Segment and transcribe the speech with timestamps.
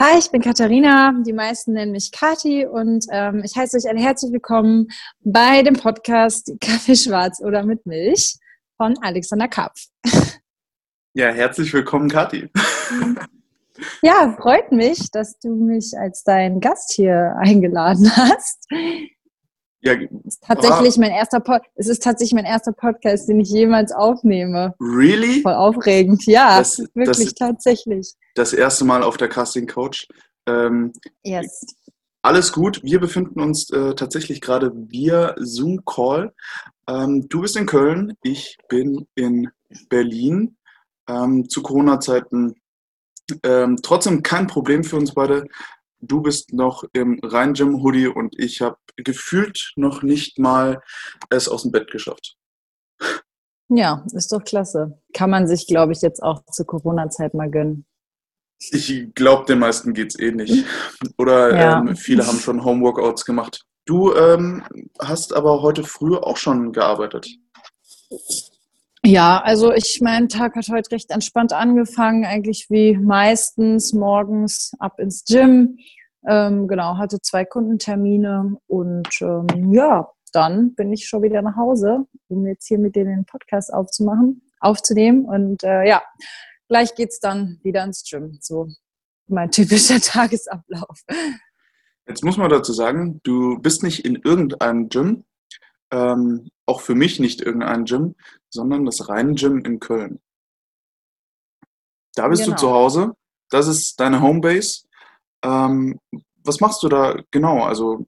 [0.00, 1.14] Hi, ich bin Katharina.
[1.24, 4.88] Die meisten nennen mich Kati und ähm, ich heiße euch alle herzlich willkommen
[5.20, 8.34] bei dem Podcast Kaffee schwarz oder mit Milch
[8.76, 9.86] von Alexander Kapf.
[11.16, 12.50] Ja, herzlich willkommen, Kati.
[14.02, 18.66] Ja, freut mich, dass du mich als dein Gast hier eingeladen hast.
[19.84, 23.50] Ja, es ist tatsächlich mein erster Pod es ist tatsächlich mein erster Podcast, den ich
[23.50, 24.74] jemals aufnehme.
[24.80, 25.42] Really?
[25.42, 28.14] Voll aufregend, ja, das, wirklich das, tatsächlich.
[28.34, 30.08] Das erste Mal auf der Casting Coach.
[30.46, 31.66] Ähm, yes.
[32.22, 32.82] Alles gut.
[32.82, 36.32] Wir befinden uns äh, tatsächlich gerade via Zoom Call.
[36.88, 39.50] Ähm, du bist in Köln, ich bin in
[39.90, 40.56] Berlin.
[41.06, 42.54] Ähm, zu Corona-Zeiten
[43.42, 45.44] ähm, trotzdem kein Problem für uns beide.
[46.06, 50.80] Du bist noch im Rhein-Gym-Hoodie und ich habe gefühlt noch nicht mal
[51.30, 52.36] es aus dem Bett geschafft.
[53.68, 55.00] Ja, ist doch klasse.
[55.14, 57.86] Kann man sich, glaube ich, jetzt auch zur Corona-Zeit mal gönnen.
[58.58, 60.64] Ich glaube, den meisten geht es eh nicht.
[61.18, 61.78] Oder ja.
[61.80, 63.64] ähm, viele haben schon Homeworkouts gemacht.
[63.86, 64.62] Du ähm,
[64.98, 67.28] hast aber heute früh auch schon gearbeitet.
[69.06, 74.98] Ja, also ich, mein Tag hat heute recht entspannt angefangen, eigentlich wie meistens morgens ab
[74.98, 75.76] ins Gym.
[76.26, 82.06] Ähm, genau, hatte zwei Kundentermine und ähm, ja, dann bin ich schon wieder nach Hause,
[82.28, 85.26] um jetzt hier mit denen den Podcast aufzumachen, aufzunehmen.
[85.26, 86.02] Und äh, ja,
[86.68, 88.38] gleich geht's dann wieder ins Gym.
[88.40, 88.68] So
[89.26, 91.04] mein typischer Tagesablauf.
[92.06, 95.24] Jetzt muss man dazu sagen, du bist nicht in irgendeinem Gym,
[95.90, 98.14] ähm, auch für mich nicht irgendein Gym,
[98.50, 100.20] sondern das reine Gym in Köln.
[102.14, 102.56] Da bist genau.
[102.56, 103.12] du zu Hause,
[103.50, 104.84] das ist deine Homebase.
[105.42, 105.98] Ähm,
[106.44, 107.64] was machst du da genau?
[107.64, 108.06] Also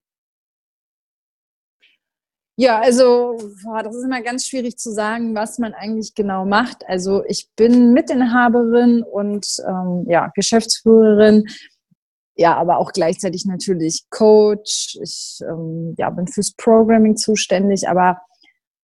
[2.59, 6.89] ja, also boah, das ist immer ganz schwierig zu sagen, was man eigentlich genau macht.
[6.89, 11.45] Also ich bin Mitinhaberin und ähm, ja, Geschäftsführerin,
[12.35, 14.99] ja, aber auch gleichzeitig natürlich Coach.
[15.03, 18.23] Ich ähm, ja, bin fürs Programming zuständig, aber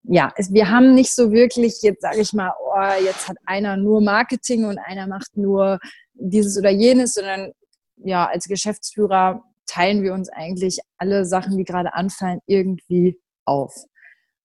[0.03, 3.77] ja, es, wir haben nicht so wirklich, jetzt sage ich mal, oh, jetzt hat einer
[3.77, 5.79] nur Marketing und einer macht nur
[6.13, 7.51] dieses oder jenes, sondern
[7.97, 13.73] ja, als Geschäftsführer teilen wir uns eigentlich alle Sachen, die gerade anfallen, irgendwie auf.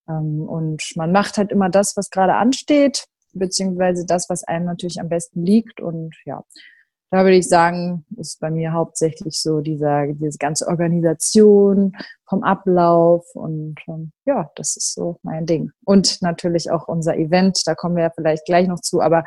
[0.09, 5.01] Ähm, und man macht halt immer das, was gerade ansteht, beziehungsweise das, was einem natürlich
[5.01, 5.81] am besten liegt.
[5.81, 6.43] Und ja,
[7.11, 11.97] da würde ich sagen, ist bei mir hauptsächlich so dieser, diese ganze Organisation
[12.29, 15.71] vom Ablauf und ähm, ja, das ist so mein Ding.
[15.85, 19.25] Und natürlich auch unser Event, da kommen wir ja vielleicht gleich noch zu, aber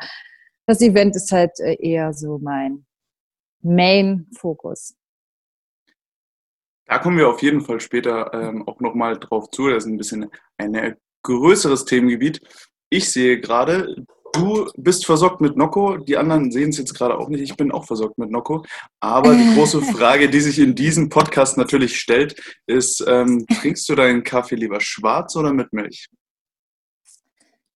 [0.66, 2.86] das Event ist halt äh, eher so mein
[3.62, 4.94] Main-Fokus.
[6.86, 9.68] Da kommen wir auf jeden Fall später ähm, auch nochmal drauf zu.
[9.68, 12.40] Das ist ein bisschen ein größeres Themengebiet.
[12.90, 15.98] Ich sehe gerade, du bist versorgt mit Nocco.
[15.98, 17.42] Die anderen sehen es jetzt gerade auch nicht.
[17.42, 18.64] Ich bin auch versorgt mit Nocco.
[19.00, 23.94] Aber die große Frage, die sich in diesem Podcast natürlich stellt, ist, ähm, trinkst du
[23.94, 26.08] deinen Kaffee lieber schwarz oder mit Milch?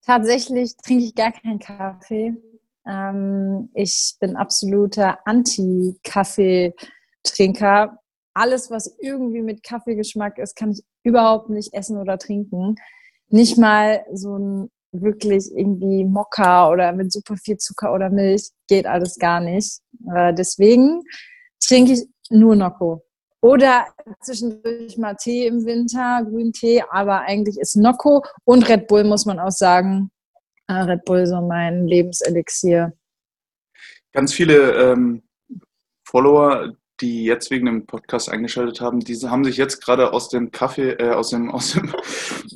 [0.05, 2.35] Tatsächlich trinke ich gar keinen Kaffee.
[2.87, 7.99] Ähm, ich bin absoluter Anti-Kaffeetrinker.
[8.35, 12.77] Alles, was irgendwie mit Kaffeegeschmack ist, kann ich überhaupt nicht essen oder trinken.
[13.29, 14.71] Nicht mal so ein
[15.03, 19.81] wirklich irgendwie Mokka oder mit super viel Zucker oder Milch geht alles gar nicht.
[20.15, 21.03] Äh, deswegen
[21.65, 23.03] trinke ich nur Nocco.
[23.41, 23.87] Oder
[24.23, 29.39] zwischendurch mal Tee im Winter, Grüntee, aber eigentlich ist Nocco und Red Bull, muss man
[29.39, 30.11] auch sagen,
[30.69, 32.93] Ah, Red Bull so mein Lebenselixier.
[34.13, 35.23] Ganz viele ähm,
[36.05, 40.51] Follower, die jetzt wegen dem Podcast eingeschaltet haben, diese haben sich jetzt gerade aus dem
[40.51, 41.95] Kaffee, äh, aus dem, aus dem,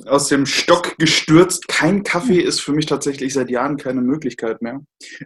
[0.05, 1.67] aus dem Stock gestürzt.
[1.67, 4.81] Kein Kaffee ist für mich tatsächlich seit Jahren keine Möglichkeit mehr.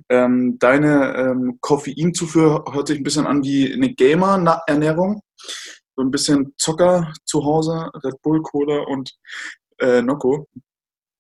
[0.09, 5.21] Ähm, deine ähm, Koffeinzufuhr hört sich ein bisschen an wie eine Gamer-Ernährung.
[5.95, 9.15] So ein bisschen Zocker zu Hause, Red Bull, Cola und
[9.79, 10.47] äh, Nocco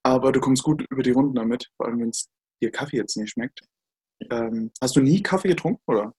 [0.05, 2.29] aber du kommst gut über die Runden damit, vor allem wenn es
[2.61, 3.61] dir Kaffee jetzt nicht schmeckt.
[4.29, 6.13] Ähm, hast du nie Kaffee getrunken, oder?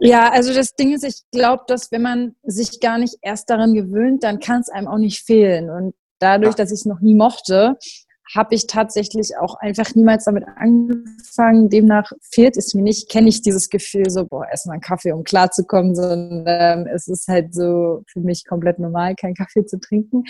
[0.00, 3.74] Ja, also das Ding ist, ich glaube, dass wenn man sich gar nicht erst daran
[3.74, 5.68] gewöhnt, dann kann es einem auch nicht fehlen.
[5.68, 7.76] Und dadurch, dass ich es noch nie mochte,
[8.34, 11.68] habe ich tatsächlich auch einfach niemals damit angefangen.
[11.68, 15.24] Demnach fehlt es mir nicht, kenne ich dieses Gefühl so, boah, erstmal einen Kaffee, um
[15.24, 20.24] klarzukommen, sondern es ist halt so für mich komplett normal, keinen Kaffee zu trinken.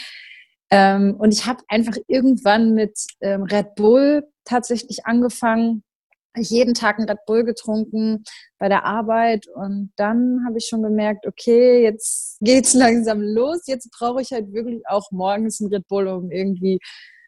[0.70, 5.82] Ähm, und ich habe einfach irgendwann mit ähm, Red Bull tatsächlich angefangen.
[6.36, 8.22] Jeden Tag einen Red Bull getrunken
[8.58, 13.62] bei der Arbeit und dann habe ich schon gemerkt, okay, jetzt geht's langsam los.
[13.66, 16.78] Jetzt brauche ich halt wirklich auch morgens einen Red Bull, um irgendwie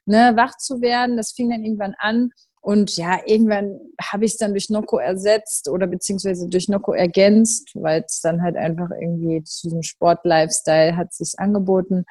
[0.06, 1.16] ne, wach zu werden.
[1.16, 2.30] Das fing dann irgendwann an.
[2.60, 7.72] Und ja, irgendwann habe ich es dann durch Noco ersetzt oder beziehungsweise durch Noco ergänzt,
[7.74, 12.04] weil es dann halt einfach irgendwie zu diesem Sport-Lifestyle hat sich angeboten.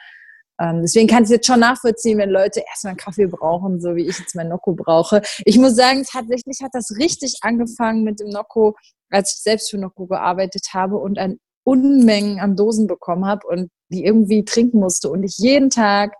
[0.61, 4.07] Ähm, deswegen kann ich jetzt schon nachvollziehen, wenn Leute erstmal einen Kaffee brauchen, so wie
[4.07, 5.21] ich jetzt mein Nocco brauche.
[5.45, 8.75] Ich muss sagen, tatsächlich hat das richtig angefangen mit dem Nocco,
[9.09, 13.69] als ich selbst für Nocco gearbeitet habe und an Unmengen an Dosen bekommen habe und
[13.89, 16.13] die irgendwie trinken musste und ich jeden Tag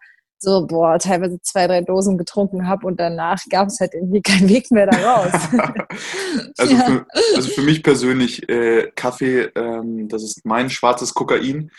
[0.43, 4.49] so, boah, teilweise zwei, drei Dosen getrunken habe und danach gab es halt irgendwie keinen
[4.49, 5.31] Weg mehr da raus.
[6.57, 6.83] also, ja.
[6.83, 7.05] für,
[7.35, 11.69] also, für, mich persönlich, äh, Kaffee, ähm, das ist mein schwarzes Kokain.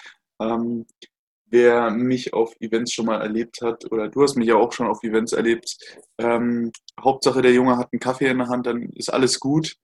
[0.40, 0.86] Ähm,
[1.52, 4.88] wer mich auf Events schon mal erlebt hat, oder du hast mich ja auch schon
[4.88, 5.76] auf Events erlebt,
[6.18, 9.76] ähm, Hauptsache der Junge hat einen Kaffee in der Hand, dann ist alles gut,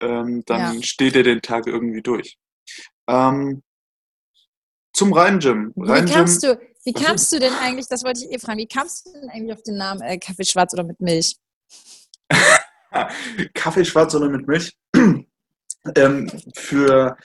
[0.00, 0.82] ähm, dann ja.
[0.82, 2.38] steht er den Tag irgendwie durch.
[3.08, 3.62] Ähm,
[4.94, 5.74] zum Rhein-Gym.
[5.76, 8.68] Rhein wie kamst, du, wie kamst du denn eigentlich, das wollte ich eh fragen, wie
[8.68, 11.36] kamst du denn eigentlich auf den Namen äh, Kaffee schwarz oder mit Milch?
[13.54, 14.76] Kaffee schwarz oder mit Milch?
[15.96, 17.16] ähm, für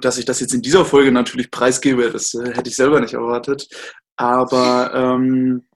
[0.00, 3.14] dass ich das jetzt in dieser Folge natürlich preisgebe, das äh, hätte ich selber nicht
[3.14, 3.68] erwartet.
[4.16, 5.66] Aber ähm,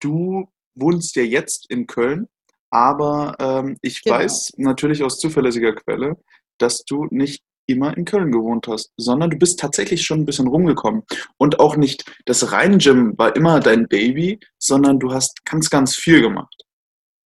[0.00, 2.28] du wohnst ja jetzt in Köln,
[2.70, 4.16] aber ähm, ich genau.
[4.16, 6.16] weiß natürlich aus zuverlässiger Quelle,
[6.58, 10.48] dass du nicht immer in Köln gewohnt hast, sondern du bist tatsächlich schon ein bisschen
[10.48, 11.02] rumgekommen.
[11.38, 16.20] Und auch nicht das Rhein-Gym war immer dein Baby, sondern du hast ganz, ganz viel
[16.20, 16.64] gemacht.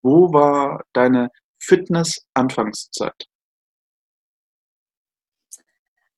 [0.03, 1.31] Wo war deine
[1.61, 3.27] Fitness-Anfangszeit?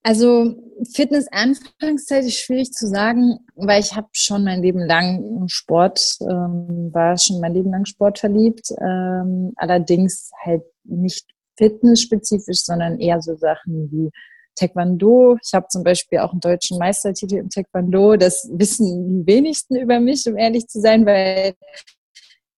[0.03, 0.57] Also
[0.95, 6.91] Fitness Anfangszeit ist schwierig zu sagen, weil ich habe schon mein Leben lang Sport, ähm,
[6.93, 8.71] war schon mein Leben lang Sport verliebt.
[8.81, 11.27] Ähm, allerdings halt nicht
[11.59, 14.11] fitnessspezifisch, sondern eher so Sachen wie
[14.55, 15.37] Taekwondo.
[15.45, 18.17] Ich habe zum Beispiel auch einen deutschen Meistertitel im Taekwondo.
[18.17, 21.55] Das wissen die wenigsten über mich, um ehrlich zu sein, weil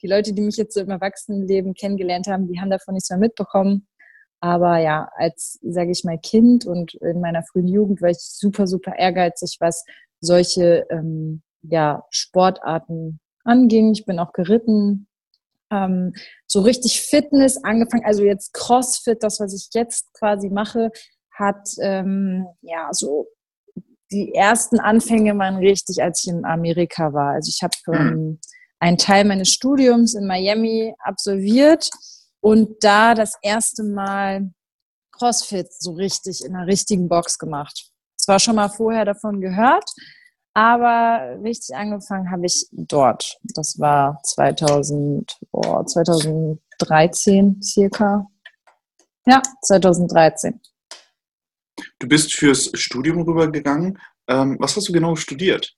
[0.02, 3.18] die Leute, die mich jetzt so im Erwachsenenleben kennengelernt haben, die haben davon nichts mehr
[3.18, 3.86] mitbekommen.
[4.42, 8.66] Aber ja, als, sage ich mal, Kind und in meiner frühen Jugend war ich super,
[8.66, 9.84] super ehrgeizig, was
[10.20, 13.92] solche ähm, ja, Sportarten anging.
[13.92, 15.06] Ich bin auch geritten,
[15.70, 16.12] ähm,
[16.48, 20.90] so richtig Fitness angefangen, also jetzt CrossFit, das, was ich jetzt quasi mache,
[21.30, 23.28] hat ähm, ja so
[24.10, 27.34] die ersten Anfänge waren richtig, als ich in Amerika war.
[27.34, 28.12] Also ich habe mhm.
[28.12, 28.40] ähm,
[28.80, 31.88] einen Teil meines Studiums in Miami absolviert
[32.42, 34.50] und da das erste Mal
[35.12, 37.90] CrossFit so richtig in einer richtigen Box gemacht.
[38.16, 39.88] Zwar schon mal vorher davon gehört,
[40.52, 43.38] aber richtig angefangen habe ich dort.
[43.54, 48.26] Das war 2000, oh, 2013 circa.
[49.24, 50.60] Ja, 2013.
[52.00, 53.98] Du bist fürs Studium rübergegangen.
[54.26, 55.74] Ähm, was hast du genau studiert?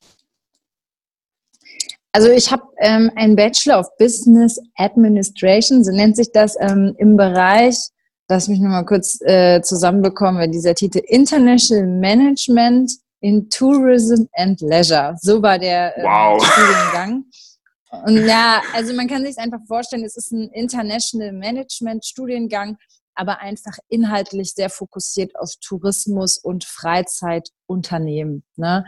[2.15, 7.17] Also ich habe ähm, einen Bachelor of Business Administration, so nennt sich das ähm, im
[7.17, 7.77] Bereich,
[8.29, 15.17] lass mich nochmal kurz äh, zusammenbekommen, weil dieser Titel International Management in Tourism and Leisure.
[15.21, 16.41] So war der äh, wow.
[16.41, 17.25] Studiengang.
[18.07, 22.77] Und ja, also man kann sich einfach vorstellen, es ist ein International Management Studiengang,
[23.17, 28.45] aber einfach inhaltlich sehr fokussiert auf Tourismus und Freizeitunternehmen.
[28.55, 28.85] Ne?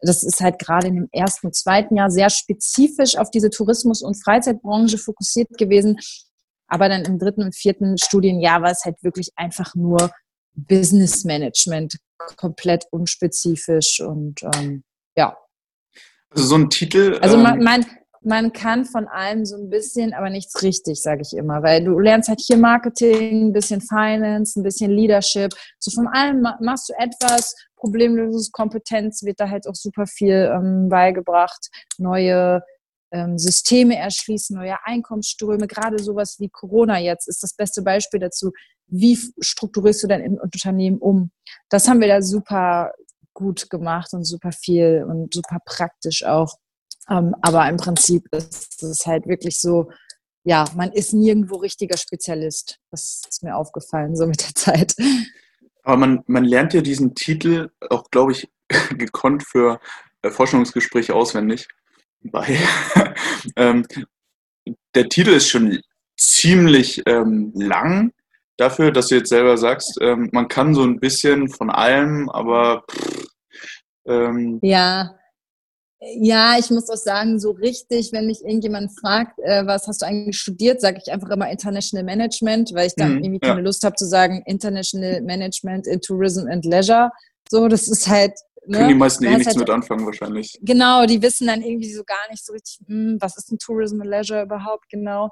[0.00, 4.02] Das ist halt gerade in dem ersten und zweiten Jahr sehr spezifisch auf diese Tourismus-
[4.02, 5.98] und Freizeitbranche fokussiert gewesen.
[6.68, 10.10] Aber dann im dritten und vierten Studienjahr war es halt wirklich einfach nur
[10.54, 11.96] Business Management,
[12.36, 14.84] komplett unspezifisch und ähm,
[15.16, 15.36] ja.
[16.30, 17.18] Also so ein Titel.
[17.20, 17.86] Also man, ähm,
[18.22, 21.98] man, kann von allem so ein bisschen, aber nichts richtig, sage ich immer, weil du
[21.98, 25.54] lernst halt hier Marketing, ein bisschen Finance, ein bisschen Leadership.
[25.78, 31.68] So von allem machst du etwas, Problemlösungskompetenz wird da halt auch super viel ähm, beigebracht,
[31.98, 32.62] neue
[33.10, 38.52] ähm, Systeme erschließen, neue Einkommensströme, gerade sowas wie Corona jetzt ist das beste Beispiel dazu.
[38.86, 41.30] Wie strukturierst du dein Unternehmen um?
[41.70, 42.92] Das haben wir da super
[43.32, 46.56] gut gemacht und super viel und super praktisch auch.
[47.10, 49.90] Ähm, aber im Prinzip ist es halt wirklich so,
[50.44, 52.78] ja, man ist nirgendwo richtiger Spezialist.
[52.90, 54.94] Das ist mir aufgefallen, so mit der Zeit.
[55.82, 58.48] Aber man, man lernt ja diesen Titel auch, glaube ich,
[58.96, 59.80] gekonnt für
[60.22, 61.68] äh, Forschungsgespräche auswendig.
[62.22, 62.58] Bei,
[63.56, 63.86] ähm,
[64.94, 65.80] der Titel ist schon
[66.16, 68.12] ziemlich ähm, lang
[68.56, 72.84] dafür, dass du jetzt selber sagst, ähm, man kann so ein bisschen von allem, aber
[72.90, 73.26] pff,
[74.06, 75.14] ähm, ja,
[76.00, 80.06] ja, ich muss auch sagen, so richtig, wenn mich irgendjemand fragt, äh, was hast du
[80.06, 83.50] eigentlich studiert, sage ich einfach immer International Management, weil ich dann mhm, irgendwie ja.
[83.50, 87.10] keine Lust habe zu sagen International Management in Tourism and Leisure.
[87.50, 88.32] So, das ist halt.
[88.66, 90.58] Ne, Können die meisten eh nichts halt, mit anfangen wahrscheinlich.
[90.62, 93.58] Genau, die wissen dann irgendwie so gar nicht so richtig, mh, hm, was ist ein
[93.58, 95.28] Tourism and Leisure überhaupt genau.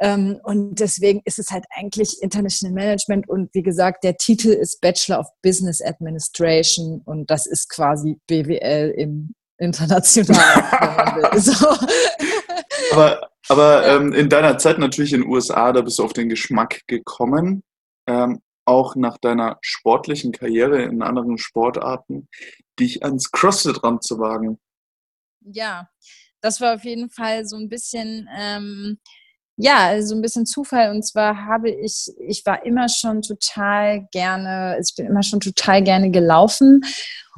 [0.00, 4.80] Ähm, und deswegen ist es halt eigentlich International Management und wie gesagt, der Titel ist
[4.80, 11.40] Bachelor of Business Administration und das ist quasi BWL im internationalen.
[11.40, 11.66] so.
[12.92, 16.28] Aber, aber ähm, in deiner Zeit natürlich in den USA, da bist du auf den
[16.28, 17.62] Geschmack gekommen,
[18.06, 22.28] ähm, auch nach deiner sportlichen Karriere in anderen Sportarten,
[22.78, 24.58] dich ans CrossFit ranzuwagen.
[25.40, 25.88] Ja,
[26.40, 28.98] das war auf jeden Fall so ein bisschen ähm,
[29.56, 30.90] ja, so ein bisschen Zufall.
[30.90, 35.82] Und zwar habe ich, ich war immer schon total gerne, ich bin immer schon total
[35.82, 36.80] gerne gelaufen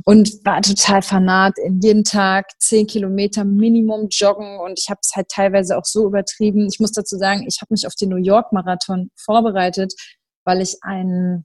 [0.05, 4.59] und war total fanat in jeden Tag zehn Kilometer Minimum joggen.
[4.61, 6.67] Und ich habe es halt teilweise auch so übertrieben.
[6.71, 9.93] Ich muss dazu sagen, ich habe mich auf den New York Marathon vorbereitet,
[10.45, 11.45] weil ich einen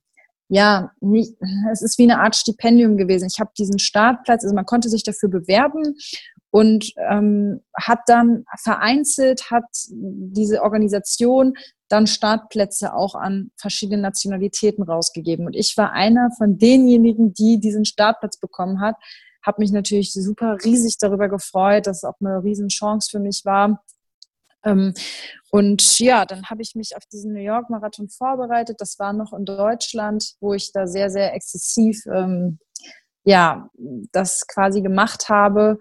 [0.53, 1.31] ja, nicht,
[1.71, 3.25] es ist wie eine Art Stipendium gewesen.
[3.31, 5.95] Ich habe diesen Startplatz, also man konnte sich dafür bewerben
[6.51, 11.53] und ähm, hat dann vereinzelt, hat diese Organisation
[11.87, 15.45] dann Startplätze auch an verschiedene Nationalitäten rausgegeben.
[15.45, 18.95] Und ich war einer von denjenigen, die diesen Startplatz bekommen hat.
[19.45, 23.83] Habe mich natürlich super riesig darüber gefreut, dass es auch eine Riesenchance für mich war.
[24.63, 24.93] Ähm,
[25.51, 28.79] und ja, dann habe ich mich auf diesen New York Marathon vorbereitet.
[28.79, 32.59] Das war noch in Deutschland, wo ich da sehr, sehr exzessiv ähm,
[33.23, 33.69] ja,
[34.11, 35.77] das quasi gemacht habe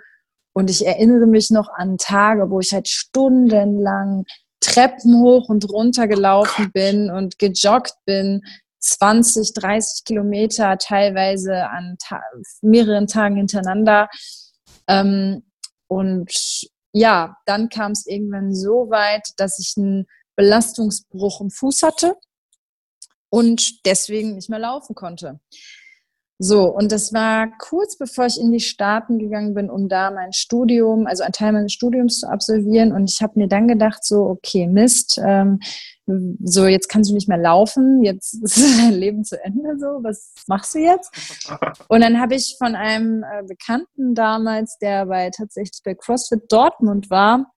[0.52, 4.24] und ich erinnere mich noch an Tage, wo ich halt stundenlang
[4.60, 8.42] Treppen hoch und runter gelaufen oh bin und gejoggt bin,
[8.80, 12.20] 20, 30 Kilometer teilweise an ta
[12.62, 14.08] mehreren Tagen hintereinander.
[14.86, 15.44] Ähm,
[15.86, 16.32] und
[16.92, 22.16] ja, dann kam es irgendwann so weit, dass ich einen Belastungsbruch im Fuß hatte
[23.28, 25.40] und deswegen nicht mehr laufen konnte.
[26.42, 30.32] So, und das war kurz bevor ich in die Staaten gegangen bin, um da mein
[30.32, 32.92] Studium, also einen Teil meines Studiums zu absolvieren.
[32.92, 35.60] Und ich habe mir dann gedacht, so, okay, Mist, ähm,
[36.42, 40.32] so jetzt kannst du nicht mehr laufen, jetzt ist dein Leben zu Ende, so, was
[40.46, 41.14] machst du jetzt?
[41.88, 47.10] Und dann habe ich von einem äh, Bekannten damals, der bei tatsächlich bei CrossFit Dortmund
[47.10, 47.52] war,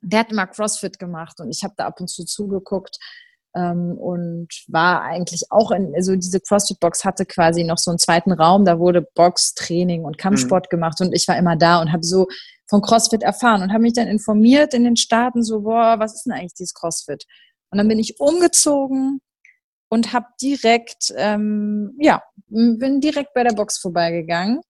[0.00, 2.98] der hat immer CrossFit gemacht und ich habe da ab und zu zugeguckt
[3.54, 8.32] ähm, und war eigentlich auch in, also diese CrossFit-Box hatte quasi noch so einen zweiten
[8.32, 10.76] Raum, da wurde Box-Training und Kampfsport mhm.
[10.76, 12.26] gemacht und ich war immer da und habe so
[12.68, 16.24] von CrossFit erfahren und habe mich dann informiert in den Staaten so, boah, was ist
[16.24, 17.24] denn eigentlich dieses CrossFit?
[17.70, 19.20] Und dann bin ich umgezogen
[19.90, 24.60] und habe direkt, ähm, ja, bin direkt bei der Box vorbeigegangen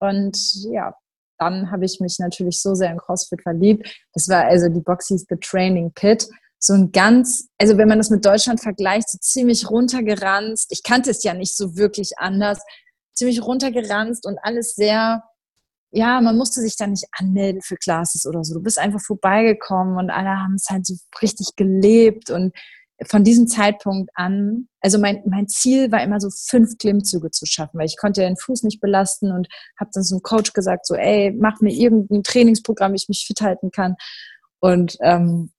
[0.00, 0.38] und
[0.70, 0.94] ja,
[1.38, 3.88] dann habe ich mich natürlich so sehr in CrossFit verliebt.
[4.14, 6.28] Das war also die Box hieß The Training Pit
[6.66, 10.66] so ein ganz, also wenn man das mit Deutschland vergleicht, so ziemlich runtergeranzt.
[10.70, 12.58] Ich kannte es ja nicht so wirklich anders.
[13.14, 15.22] Ziemlich runtergeranzt und alles sehr,
[15.92, 18.54] ja, man musste sich da nicht anmelden für Classes oder so.
[18.54, 22.52] Du bist einfach vorbeigekommen und alle haben es halt so richtig gelebt und
[23.04, 27.78] von diesem Zeitpunkt an, also mein, mein Ziel war immer so fünf Klimmzüge zu schaffen,
[27.78, 30.94] weil ich konnte den Fuß nicht belasten und habe dann so einem Coach gesagt, so
[30.94, 33.96] ey, mach mir irgendein Trainingsprogramm, ich mich fit halten kann.
[34.60, 35.52] Und ähm,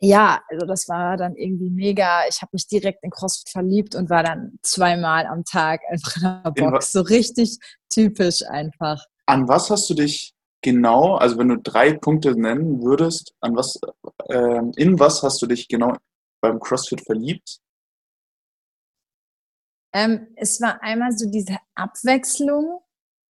[0.00, 2.26] ja, also das war dann irgendwie mega.
[2.28, 6.22] Ich habe mich direkt in CrossFit verliebt und war dann zweimal am Tag einfach in
[6.22, 6.92] der Box.
[6.92, 9.04] so richtig typisch einfach.
[9.26, 13.78] An was hast du dich genau, also wenn du drei Punkte nennen würdest, an was,
[14.28, 15.94] äh, in was hast du dich genau
[16.40, 17.58] beim CrossFit verliebt?
[19.92, 22.80] Ähm, es war einmal so diese Abwechslung,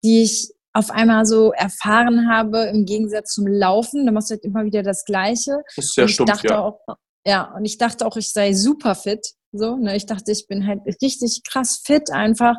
[0.04, 4.44] die ich auf einmal so erfahren habe, im Gegensatz zum Laufen, da machst du halt
[4.44, 5.62] immer wieder das Gleiche.
[5.74, 6.60] Das ist sehr stumpf, ja.
[6.60, 6.80] Auch,
[7.26, 9.34] ja, und ich dachte auch, ich sei super fit.
[9.52, 9.96] So, ne?
[9.96, 12.54] Ich dachte, ich bin halt richtig krass fit einfach.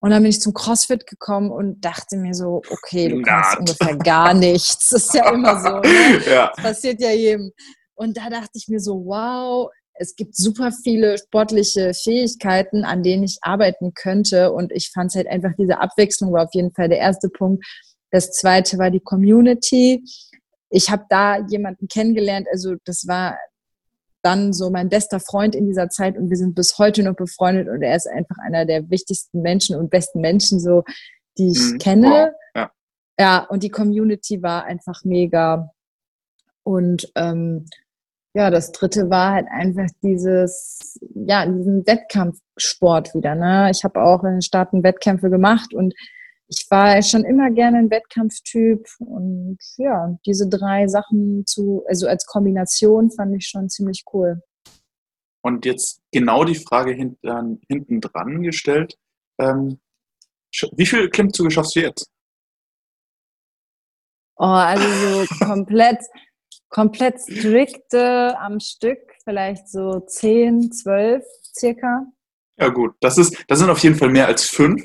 [0.00, 3.96] Und dann bin ich zum CrossFit gekommen und dachte mir so, okay, du kannst ungefähr
[3.96, 4.88] gar nichts.
[4.90, 5.80] Das ist ja immer so.
[5.80, 6.22] Ne?
[6.26, 6.52] Ja.
[6.54, 7.52] Das passiert ja jedem.
[7.94, 13.24] Und da dachte ich mir so, wow, es gibt super viele sportliche Fähigkeiten, an denen
[13.24, 14.52] ich arbeiten könnte.
[14.52, 17.64] Und ich fand es halt einfach, diese Abwechslung war auf jeden Fall der erste Punkt.
[18.10, 20.04] Das zweite war die Community.
[20.70, 23.38] Ich habe da jemanden kennengelernt, also das war
[24.22, 27.68] dann so mein bester Freund in dieser Zeit und wir sind bis heute noch befreundet
[27.68, 30.82] und er ist einfach einer der wichtigsten Menschen und besten Menschen, so
[31.38, 31.78] die ich mhm.
[31.78, 32.08] kenne.
[32.08, 32.28] Wow.
[32.56, 32.70] Ja.
[33.20, 35.70] ja, und die Community war einfach mega.
[36.64, 37.66] Und ähm,
[38.36, 43.34] ja, das dritte war halt einfach dieses, ja, diesen Wettkampfsport wieder.
[43.34, 43.70] Ne?
[43.70, 45.94] Ich habe auch in den Staaten Wettkämpfe gemacht und
[46.46, 52.26] ich war schon immer gerne ein Wettkampftyp und ja, diese drei Sachen zu, also als
[52.26, 54.42] Kombination fand ich schon ziemlich cool.
[55.42, 58.98] Und jetzt genau die Frage hinten, hinten dran gestellt.
[59.40, 59.80] Ähm,
[60.76, 62.10] wie viele Klimmzüge schaffst du jetzt?
[64.36, 66.00] Oh, also so komplett
[66.68, 71.24] komplett strikte am Stück, vielleicht so 10, 12
[71.58, 72.06] circa.
[72.58, 74.82] Ja gut, das, ist, das sind auf jeden Fall mehr als fünf,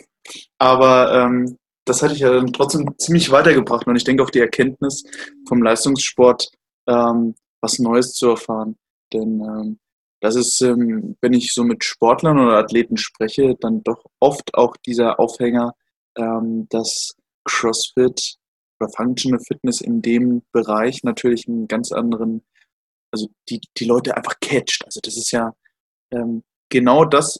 [0.57, 4.39] aber ähm, das hatte ich ja dann trotzdem ziemlich weitergebracht und ich denke auch die
[4.39, 5.03] Erkenntnis
[5.47, 6.49] vom Leistungssport,
[6.87, 8.77] ähm, was Neues zu erfahren.
[9.13, 9.79] Denn ähm,
[10.21, 14.77] das ist, ähm, wenn ich so mit Sportlern oder Athleten spreche, dann doch oft auch
[14.77, 15.73] dieser Aufhänger,
[16.15, 18.35] ähm, dass CrossFit
[18.81, 22.43] oder Functional Fitness in dem Bereich natürlich einen ganz anderen,
[23.11, 24.83] also die, die Leute einfach catcht.
[24.85, 25.53] Also das ist ja
[26.11, 27.39] ähm, genau das,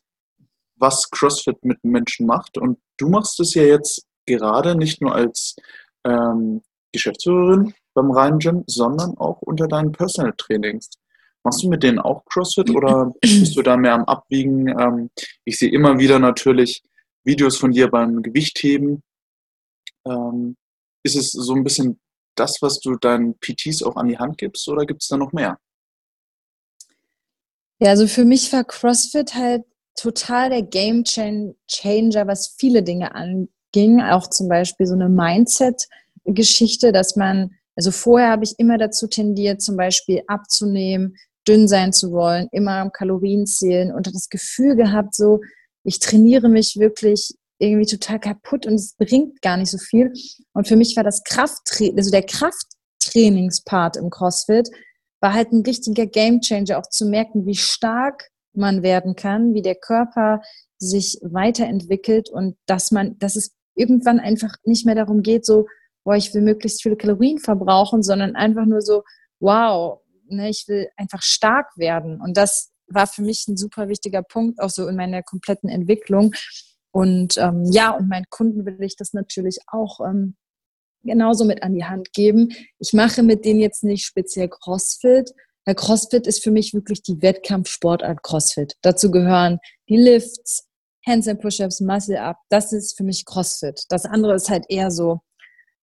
[0.75, 2.57] was CrossFit mit Menschen macht.
[2.57, 5.55] Und du machst es ja jetzt gerade nicht nur als
[6.05, 10.89] ähm, Geschäftsführerin beim Rhein Gym, sondern auch unter deinen Personal Trainings.
[11.43, 14.67] Machst du mit denen auch CrossFit oder bist du da mehr am Abwiegen?
[14.67, 15.09] Ähm,
[15.45, 16.83] ich sehe immer wieder natürlich
[17.23, 19.03] Videos von dir beim Gewichtheben.
[20.05, 20.55] Ähm,
[21.03, 21.99] ist es so ein bisschen
[22.35, 25.33] das, was du deinen PTs auch an die Hand gibst oder gibt es da noch
[25.33, 25.59] mehr?
[27.79, 29.63] Ja, also für mich war CrossFit halt
[29.95, 34.01] total der Game Changer, was viele Dinge anging.
[34.01, 39.61] Auch zum Beispiel so eine Mindset-Geschichte, dass man, also vorher habe ich immer dazu tendiert,
[39.61, 41.15] zum Beispiel abzunehmen,
[41.47, 45.41] dünn sein zu wollen, immer am Kalorien zählen und das Gefühl gehabt, so,
[45.83, 50.11] ich trainiere mich wirklich irgendwie total kaputt und es bringt gar nicht so viel.
[50.53, 54.69] Und für mich war das Krafttraining, also der Krafttrainingspart im CrossFit,
[55.21, 59.75] war halt ein richtiger Gamechanger, auch zu merken, wie stark man werden kann, wie der
[59.75, 60.41] Körper
[60.77, 65.67] sich weiterentwickelt und dass man, dass es irgendwann einfach nicht mehr darum geht, so,
[66.03, 69.03] boah, ich will möglichst viele Kalorien verbrauchen, sondern einfach nur so,
[69.39, 72.19] wow, ne, ich will einfach stark werden.
[72.19, 76.33] Und das war für mich ein super wichtiger Punkt, auch so in meiner kompletten Entwicklung.
[76.91, 80.35] Und ähm, ja, und meinen Kunden will ich das natürlich auch ähm,
[81.03, 82.49] genauso mit an die Hand geben.
[82.79, 85.31] Ich mache mit denen jetzt nicht speziell CrossFit.
[85.65, 88.75] Weil CrossFit ist für mich wirklich die Wettkampfsportart CrossFit.
[88.81, 90.67] Dazu gehören die Lifts,
[91.05, 92.37] Hands and Push-Ups, Muscle Up.
[92.49, 93.83] Das ist für mich CrossFit.
[93.89, 95.21] Das andere ist halt eher so,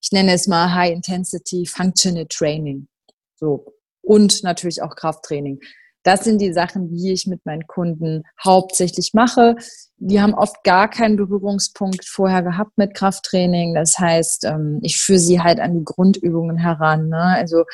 [0.02, 2.88] ich nenne es mal High Intensity Functional Training.
[3.36, 3.74] So.
[4.02, 5.60] Und natürlich auch Krafttraining.
[6.08, 9.56] Das sind die Sachen, die ich mit meinen Kunden hauptsächlich mache.
[9.98, 13.74] Die haben oft gar keinen Berührungspunkt vorher gehabt mit Krafttraining.
[13.74, 17.10] Das heißt, ähm, ich führe sie halt an die Grundübungen heran.
[17.10, 17.20] Ne?
[17.20, 17.64] Also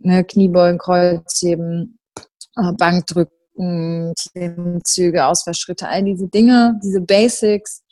[0.00, 2.00] ne, Kniebeugen, Kreuzheben,
[2.56, 7.84] äh, Bankdrücken, Klimmzüge, Ausfallschritte, all diese Dinge, diese Basics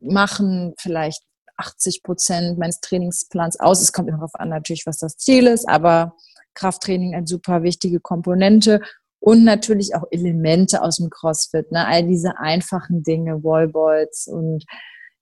[0.00, 1.22] machen vielleicht
[1.58, 3.82] 80 Prozent meines Trainingsplans aus.
[3.82, 6.14] Es kommt immer darauf an, natürlich, was das Ziel ist, aber
[6.54, 8.80] Krafttraining eine super wichtige Komponente
[9.20, 11.86] und natürlich auch Elemente aus dem CrossFit, ne?
[11.86, 14.64] all diese einfachen Dinge, Wallballs und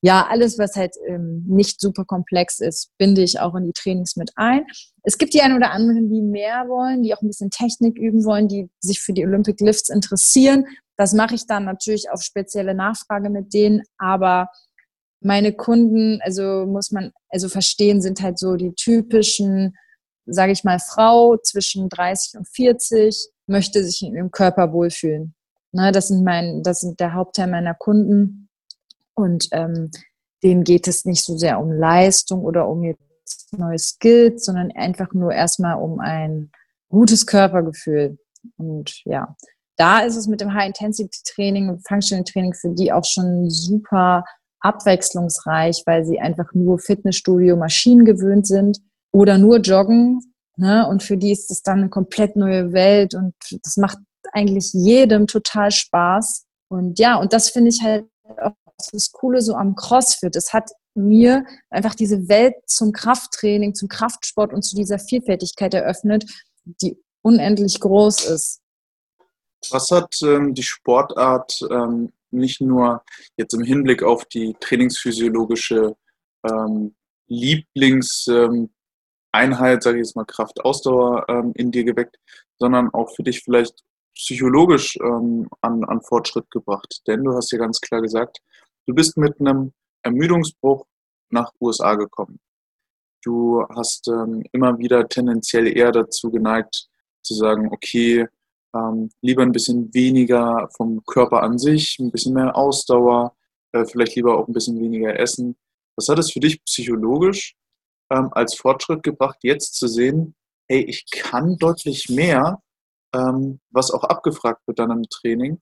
[0.01, 4.15] ja, alles, was halt ähm, nicht super komplex ist, binde ich auch in die Trainings
[4.15, 4.65] mit ein.
[5.03, 8.25] Es gibt die einen oder anderen, die mehr wollen, die auch ein bisschen Technik üben
[8.25, 10.67] wollen, die sich für die Olympic Lifts interessieren.
[10.97, 14.49] Das mache ich dann natürlich auf spezielle Nachfrage mit denen, aber
[15.21, 19.75] meine Kunden, also muss man also verstehen, sind halt so die typischen,
[20.29, 25.35] sage ich mal, Frau zwischen 30 und 40, möchte sich in ihrem Körper wohlfühlen.
[25.73, 28.49] Ne, das sind mein, das sind der Hauptteil meiner Kunden.
[29.15, 29.91] Und ähm,
[30.43, 35.13] denen geht es nicht so sehr um Leistung oder um jetzt neue Skills, sondern einfach
[35.13, 36.51] nur erstmal um ein
[36.89, 38.19] gutes Körpergefühl.
[38.57, 39.37] Und ja,
[39.77, 44.25] da ist es mit dem High-Intensity-Training und Functional-Training für die auch schon super
[44.61, 48.81] abwechslungsreich, weil sie einfach nur Fitnessstudio, Maschinen gewöhnt sind
[49.13, 50.21] oder nur joggen
[50.59, 50.87] Ne?
[50.89, 53.99] Und für die ist es dann eine komplett neue Welt und das macht
[54.33, 56.47] eigentlich jedem total Spaß.
[56.69, 58.07] Und ja, und das finde ich halt
[58.43, 58.53] auch
[58.93, 60.35] das Coole so am CrossFit.
[60.35, 66.25] Es hat mir einfach diese Welt zum Krafttraining, zum Kraftsport und zu dieser Vielfältigkeit eröffnet,
[66.65, 68.61] die unendlich groß ist.
[69.71, 73.05] Was hat ähm, die Sportart ähm, nicht nur
[73.37, 75.95] jetzt im Hinblick auf die trainingsphysiologische
[76.45, 76.97] ähm,
[77.29, 78.71] Lieblings, ähm,
[79.33, 82.17] Einheit, sage ich jetzt mal, Kraft, Ausdauer ähm, in dir geweckt,
[82.59, 87.03] sondern auch für dich vielleicht psychologisch ähm, an, an Fortschritt gebracht.
[87.07, 88.39] Denn du hast ja ganz klar gesagt,
[88.87, 90.87] du bist mit einem Ermüdungsbruch
[91.31, 92.41] nach USA gekommen.
[93.23, 96.89] Du hast ähm, immer wieder tendenziell eher dazu geneigt
[97.23, 98.27] zu sagen, okay,
[98.75, 103.35] ähm, lieber ein bisschen weniger vom Körper an sich, ein bisschen mehr Ausdauer,
[103.73, 105.57] äh, vielleicht lieber auch ein bisschen weniger essen.
[105.97, 107.57] Was hat es für dich psychologisch
[108.11, 110.35] ähm, als Fortschritt gebracht, jetzt zu sehen,
[110.69, 112.63] hey, ich kann deutlich mehr,
[113.15, 115.61] ähm, was auch abgefragt wird dann im Training.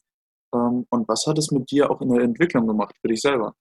[0.55, 3.55] Ähm, und was hat es mit dir auch in der Entwicklung gemacht für dich selber?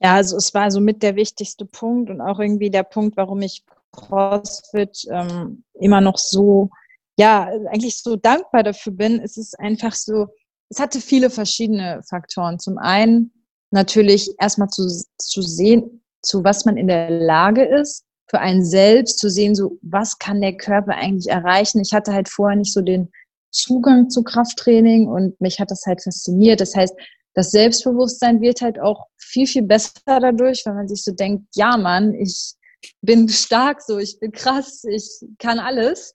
[0.00, 3.40] Ja, also es war so mit der wichtigste Punkt und auch irgendwie der Punkt, warum
[3.40, 6.70] ich CrossFit ähm, immer noch so,
[7.18, 9.20] ja, eigentlich so dankbar dafür bin.
[9.20, 10.28] Es ist einfach so,
[10.70, 12.58] es hatte viele verschiedene Faktoren.
[12.58, 13.32] Zum einen
[13.70, 19.18] natürlich erstmal zu, zu sehen, zu was man in der Lage ist, für einen selbst
[19.18, 21.80] zu sehen, so was kann der Körper eigentlich erreichen.
[21.80, 23.10] Ich hatte halt vorher nicht so den
[23.50, 26.60] Zugang zu Krafttraining und mich hat das halt fasziniert.
[26.60, 26.94] Das heißt,
[27.34, 31.76] das Selbstbewusstsein wird halt auch viel, viel besser dadurch, wenn man sich so denkt, ja
[31.76, 32.54] Mann, ich
[33.00, 35.08] bin stark so, ich bin krass, ich
[35.38, 36.12] kann alles.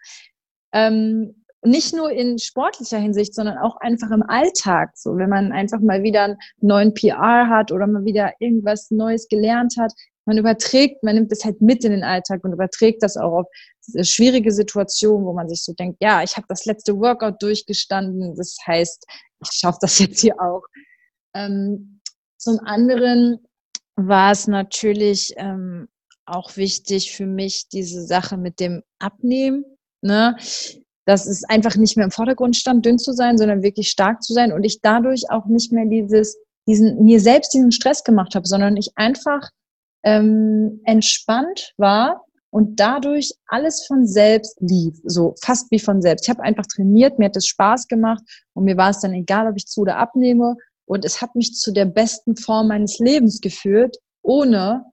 [0.74, 4.91] Ähm, nicht nur in sportlicher Hinsicht, sondern auch einfach im Alltag.
[4.96, 9.28] So, wenn man einfach mal wieder einen neuen PR hat oder mal wieder irgendwas Neues
[9.28, 9.93] gelernt hat,
[10.26, 13.48] man überträgt, man nimmt es halt mit in den Alltag und überträgt das auch auf
[14.02, 18.58] schwierige Situationen, wo man sich so denkt, ja, ich habe das letzte Workout durchgestanden, das
[18.65, 19.06] heißt,
[19.41, 20.63] ich schaffe das jetzt hier auch.
[21.34, 22.02] Ähm,
[22.38, 23.39] zum anderen
[23.96, 25.88] war es natürlich ähm,
[26.26, 29.63] auch wichtig für mich, diese Sache mit dem Abnehmen.
[30.02, 30.36] Ne?
[31.08, 34.34] Dass es einfach nicht mehr im Vordergrund stand, dünn zu sein, sondern wirklich stark zu
[34.34, 38.46] sein und ich dadurch auch nicht mehr dieses, diesen, mir selbst diesen Stress gemacht habe,
[38.46, 39.50] sondern ich einfach
[40.04, 46.26] ähm, entspannt war und dadurch alles von selbst lief, so fast wie von selbst.
[46.26, 49.48] Ich habe einfach trainiert, mir hat es Spaß gemacht und mir war es dann egal,
[49.48, 53.41] ob ich zu oder abnehme und es hat mich zu der besten Form meines Lebens
[53.41, 54.86] geführt, ohne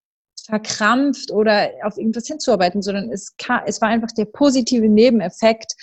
[0.45, 3.35] verkrampft oder auf irgendwas hinzuarbeiten, sondern es,
[3.67, 5.75] es war einfach der positive Nebeneffekt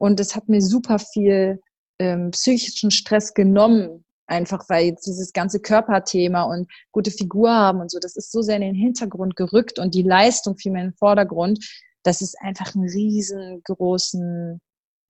[0.00, 1.60] und es hat mir super viel
[1.98, 7.90] ähm, psychischen Stress genommen, einfach weil jetzt dieses ganze Körperthema und gute Figur haben und
[7.90, 10.88] so, das ist so sehr in den Hintergrund gerückt und die Leistung fiel mir in
[10.88, 11.64] den Vordergrund,
[12.02, 14.60] dass es einfach einen riesengroßen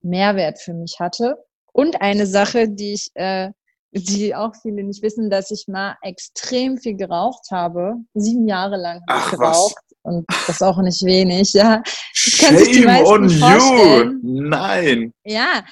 [0.01, 1.37] Mehrwert für mich hatte.
[1.71, 3.51] Und eine Sache, die ich äh,
[3.93, 7.95] die auch viele nicht wissen, dass ich mal extrem viel geraucht habe.
[8.13, 9.75] Sieben Jahre lang Ach, geraucht.
[9.75, 9.90] Was?
[10.03, 11.81] Und das auch nicht wenig, ja.
[12.13, 14.19] Shame on you!
[14.23, 15.13] Nein!
[15.23, 15.63] Ja,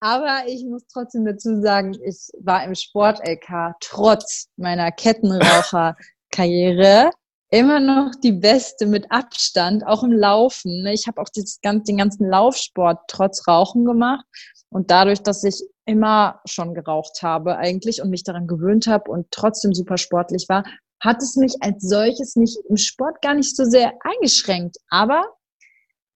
[0.00, 7.10] aber ich muss trotzdem dazu sagen, ich war im Sport-LK trotz meiner Kettenraucher-Karriere
[7.50, 10.86] immer noch die Beste mit Abstand, auch im Laufen.
[10.86, 14.24] Ich habe auch dieses, den ganzen Laufsport trotz Rauchen gemacht.
[14.70, 19.30] Und dadurch, dass ich immer schon geraucht habe eigentlich und mich daran gewöhnt habe und
[19.30, 20.64] trotzdem super sportlich war,
[21.04, 24.76] hat es mich als solches nicht im Sport gar nicht so sehr eingeschränkt.
[24.88, 25.22] Aber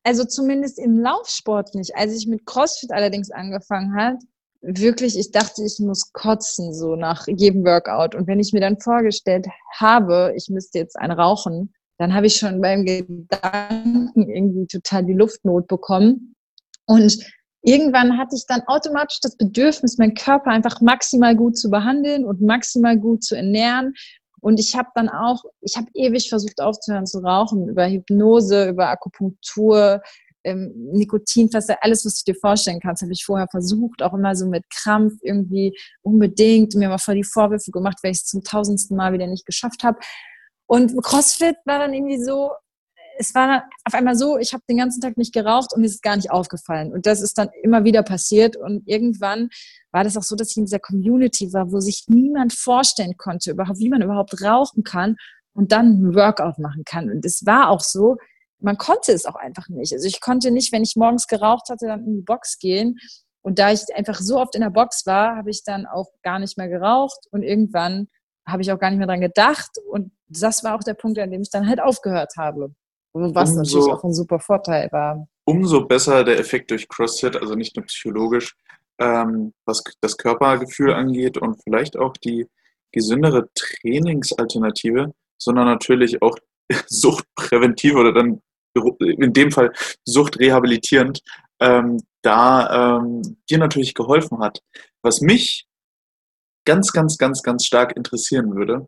[0.05, 1.95] also zumindest im Laufsport nicht.
[1.95, 4.19] Als ich mit CrossFit allerdings angefangen habe,
[4.63, 8.15] wirklich, ich dachte, ich muss kotzen, so nach jedem Workout.
[8.15, 9.47] Und wenn ich mir dann vorgestellt
[9.77, 15.15] habe, ich müsste jetzt einen rauchen, dann habe ich schon beim Gedanken irgendwie total die
[15.15, 16.35] Luftnot bekommen.
[16.87, 17.19] Und
[17.63, 22.41] irgendwann hatte ich dann automatisch das Bedürfnis, meinen Körper einfach maximal gut zu behandeln und
[22.41, 23.95] maximal gut zu ernähren.
[24.41, 28.89] Und ich habe dann auch, ich habe ewig versucht aufzuhören zu rauchen, über Hypnose, über
[28.89, 30.01] Akupunktur,
[30.45, 34.47] ähm, Nikotinfässer, alles, was du dir vorstellen kannst, habe ich vorher versucht, auch immer so
[34.47, 38.97] mit Krampf irgendwie unbedingt, mir mal voll die Vorwürfe gemacht, weil ich es zum tausendsten
[38.97, 39.99] Mal wieder nicht geschafft habe.
[40.67, 42.51] Und CrossFit war dann irgendwie so,
[43.19, 46.03] es war auf einmal so, ich habe den ganzen Tag nicht geraucht und mir ist
[46.03, 46.93] gar nicht aufgefallen.
[46.93, 48.57] Und das ist dann immer wieder passiert.
[48.57, 49.51] Und irgendwann
[49.91, 53.51] war das auch so, dass ich in dieser Community war, wo sich niemand vorstellen konnte,
[53.51, 55.17] überhaupt, wie man überhaupt rauchen kann
[55.53, 57.11] und dann ein Workout machen kann.
[57.11, 58.17] Und es war auch so,
[58.61, 59.93] man konnte es auch einfach nicht.
[59.93, 62.99] Also ich konnte nicht, wenn ich morgens geraucht hatte, dann in die Box gehen.
[63.43, 66.39] Und da ich einfach so oft in der Box war, habe ich dann auch gar
[66.39, 68.09] nicht mehr geraucht und irgendwann
[68.47, 69.71] habe ich auch gar nicht mehr dran gedacht.
[69.91, 72.75] Und das war auch der Punkt, an dem ich dann halt aufgehört habe.
[73.35, 75.29] Was umso, natürlich auch ein super Vorteil war.
[75.45, 78.55] Umso besser der Effekt durch CrossFit, also nicht nur psychologisch,
[78.99, 82.47] ähm, was das Körpergefühl angeht und vielleicht auch die
[82.93, 86.37] gesündere Trainingsalternative, sondern natürlich auch
[86.87, 88.43] suchtpräventiv oder dann
[89.01, 89.73] in dem Fall
[90.05, 91.21] suchtrehabilitierend,
[91.61, 94.61] ähm, da ähm, dir natürlich geholfen hat.
[95.03, 95.67] Was mich
[96.65, 98.87] ganz, ganz, ganz, ganz stark interessieren würde,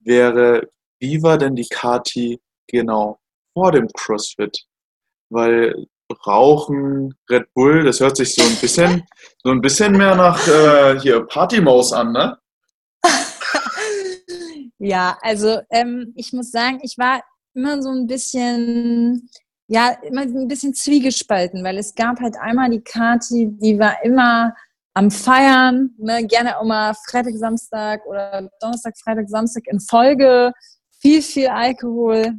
[0.00, 0.68] wäre,
[1.00, 3.18] wie war denn die Kati Genau,
[3.54, 4.66] vor dem CrossFit.
[5.30, 5.86] Weil
[6.26, 9.04] Rauchen, Red Bull, das hört sich so ein bisschen,
[9.42, 12.38] so ein bisschen mehr nach äh, hier Partymaus an, ne?
[14.78, 17.22] ja, also ähm, ich muss sagen, ich war
[17.54, 19.28] immer so ein bisschen,
[19.66, 24.54] ja, immer ein bisschen zwiegespalten, weil es gab halt einmal die Kati, die war immer
[24.94, 30.52] am Feiern, ne, gerne auch mal Freitag, Samstag oder Donnerstag, Freitag, Samstag in Folge,
[31.00, 32.32] viel, viel Alkohol,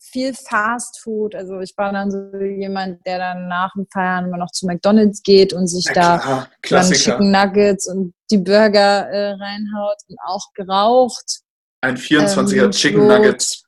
[0.00, 1.34] viel Fast Food.
[1.34, 5.22] Also ich war dann so jemand, der dann nach dem Feiern immer noch zu McDonalds
[5.22, 10.52] geht und sich ja, da dann Chicken Nuggets und die Burger äh, reinhaut und auch
[10.54, 11.40] geraucht.
[11.82, 13.64] Ein 24er ähm, Chicken Nuggets.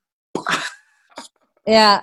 [1.66, 2.02] Ja,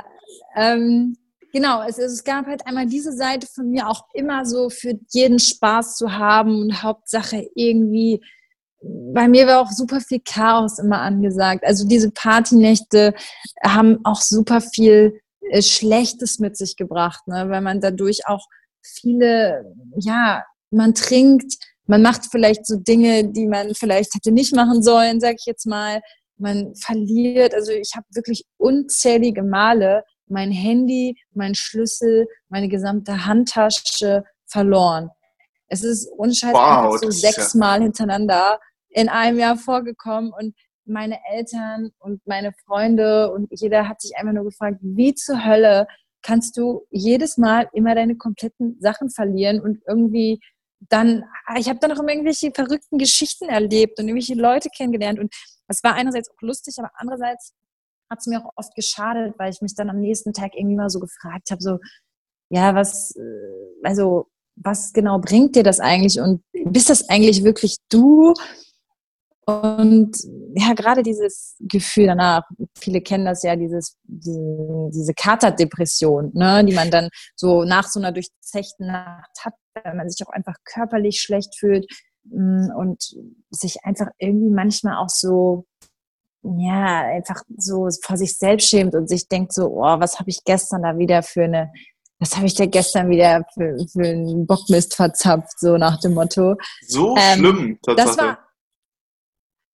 [0.56, 1.18] Ähm,
[1.54, 5.39] genau, es, es gab halt einmal diese Seite von mir auch immer so für jeden
[5.39, 8.22] Spaß zu haben und Hauptsache irgendwie
[8.82, 11.63] bei mir war auch super viel Chaos immer angesagt.
[11.65, 13.13] Also diese Partynächte
[13.63, 17.50] haben auch super viel äh, Schlechtes mit sich gebracht, ne?
[17.50, 18.46] weil man dadurch auch
[18.82, 19.65] viele,
[19.98, 21.56] ja, man trinkt,
[21.88, 25.65] man macht vielleicht so Dinge, die man vielleicht hätte nicht machen sollen, sag ich jetzt
[25.65, 26.02] mal.
[26.38, 34.24] Man verliert, also ich habe wirklich unzählige Male mein Handy, mein Schlüssel, meine gesamte Handtasche
[34.46, 35.10] verloren.
[35.68, 37.84] Es ist unscheiß wow, so sechsmal ja.
[37.84, 44.17] hintereinander in einem Jahr vorgekommen und meine Eltern und meine Freunde und jeder hat sich
[44.17, 45.88] einfach nur gefragt, wie zur Hölle
[46.21, 50.39] kannst du jedes Mal immer deine kompletten Sachen verlieren und irgendwie
[50.89, 51.23] dann,
[51.58, 55.34] ich habe dann auch immer irgendwelche verrückten Geschichten erlebt und irgendwelche Leute kennengelernt und
[55.67, 57.54] es war einerseits auch lustig, aber andererseits
[58.10, 60.89] hat es mir auch oft geschadet, weil ich mich dann am nächsten Tag irgendwie mal
[60.89, 61.78] so gefragt habe, so,
[62.49, 67.78] ja, was, äh, also, was genau bringt dir das eigentlich und bist das eigentlich wirklich
[67.89, 68.34] du?
[69.50, 70.16] Und
[70.54, 72.44] ja, gerade dieses Gefühl danach,
[72.78, 78.00] viele kennen das ja, dieses, diese, diese Katerdepression, ne, die man dann so nach so
[78.00, 81.88] einer durchzechten Nacht hat, wenn man sich auch einfach körperlich schlecht fühlt
[82.26, 83.04] mm, und
[83.50, 85.66] sich einfach irgendwie manchmal auch so,
[86.44, 90.44] ja, einfach so vor sich selbst schämt und sich denkt so, oh, was habe ich
[90.44, 91.72] gestern da wieder für eine,
[92.20, 96.56] was habe ich da gestern wieder für, für einen Bockmist verzapft, so nach dem Motto.
[96.88, 98.16] So ähm, schlimm, tatsächlich.
[98.16, 98.49] Das war,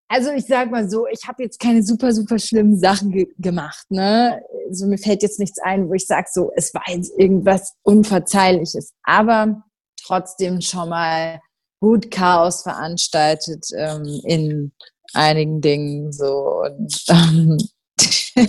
[0.07, 3.85] also ich sag mal so, ich habe jetzt keine super, super schlimmen Sachen ge gemacht.
[3.89, 4.41] Ne?
[4.67, 8.93] Also mir fällt jetzt nichts ein, wo ich sage, so, es war jetzt irgendwas Unverzeihliches.
[9.03, 9.63] Aber
[10.05, 11.39] trotzdem schon mal
[11.81, 14.71] gut Chaos veranstaltet ähm, in
[15.13, 16.11] einigen Dingen.
[16.11, 16.63] So.
[16.63, 17.57] Und, ähm,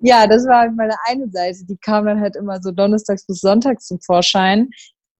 [0.00, 1.64] ja, das war halt meine eine Seite.
[1.68, 4.70] Die kam dann halt immer so donnerstags bis sonntags zum Vorschein.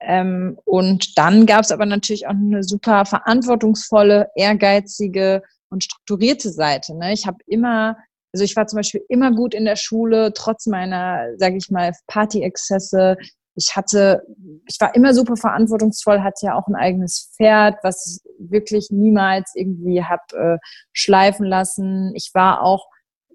[0.00, 6.94] Ähm, und dann gab es aber natürlich auch eine super verantwortungsvolle, ehrgeizige und strukturierte Seite.
[6.96, 7.12] Ne?
[7.12, 7.96] Ich habe immer,
[8.32, 11.92] also ich war zum Beispiel immer gut in der Schule, trotz meiner, sage ich mal,
[12.06, 13.16] Party-Exzesse.
[13.54, 14.22] Ich hatte,
[14.68, 19.52] ich war immer super verantwortungsvoll, hatte ja auch ein eigenes Pferd, was ich wirklich niemals
[19.54, 20.58] irgendwie hab äh,
[20.92, 22.12] schleifen lassen.
[22.14, 22.86] Ich war auch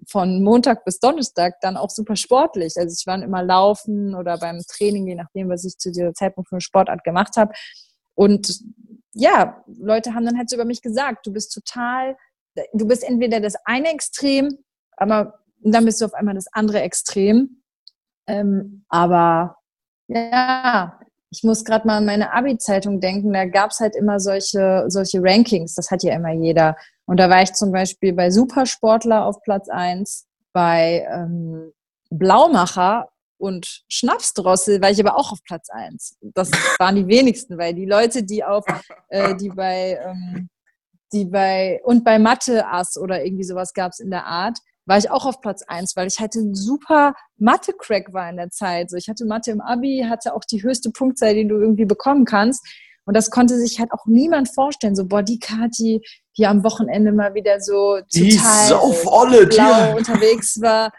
[0.08, 2.74] von Montag bis Donnerstag dann auch super sportlich.
[2.76, 6.48] Also ich war immer laufen oder beim Training, je nachdem, was ich zu dieser Zeitpunkt
[6.48, 7.52] für eine Sportart gemacht habe.
[8.14, 8.60] Und
[9.14, 12.16] ja, Leute haben dann halt so über mich gesagt, du bist total,
[12.72, 14.58] du bist entweder das eine Extrem,
[14.96, 17.62] aber dann bist du auf einmal das andere Extrem.
[18.26, 19.56] Ähm, aber
[20.08, 20.98] ja,
[21.30, 25.20] ich muss gerade mal an meine Abi-Zeitung denken, da gab es halt immer solche, solche
[25.22, 26.76] Rankings, das hat ja immer jeder.
[27.06, 31.72] Und da war ich zum Beispiel bei Supersportler auf Platz 1, bei ähm,
[32.10, 36.18] Blaumacher und Schnapsdrossel war ich aber auch auf Platz 1.
[36.34, 38.64] Das waren die wenigsten, weil die Leute, die auf,
[39.08, 40.48] äh, die bei, ähm,
[41.12, 44.98] die bei, und bei Mathe Ass oder irgendwie sowas gab es in der Art, war
[44.98, 48.90] ich auch auf Platz 1, weil ich halt ein super Mathe-Crack war in der Zeit.
[48.90, 52.24] So, ich hatte Mathe im Abi, hatte auch die höchste Punktzahl, die du irgendwie bekommen
[52.24, 52.66] kannst.
[53.06, 54.96] Und das konnte sich halt auch niemand vorstellen.
[54.96, 56.00] So, boah, die Kati,
[56.36, 58.68] die am Wochenende mal wieder so die total
[59.46, 60.90] blau unterwegs war.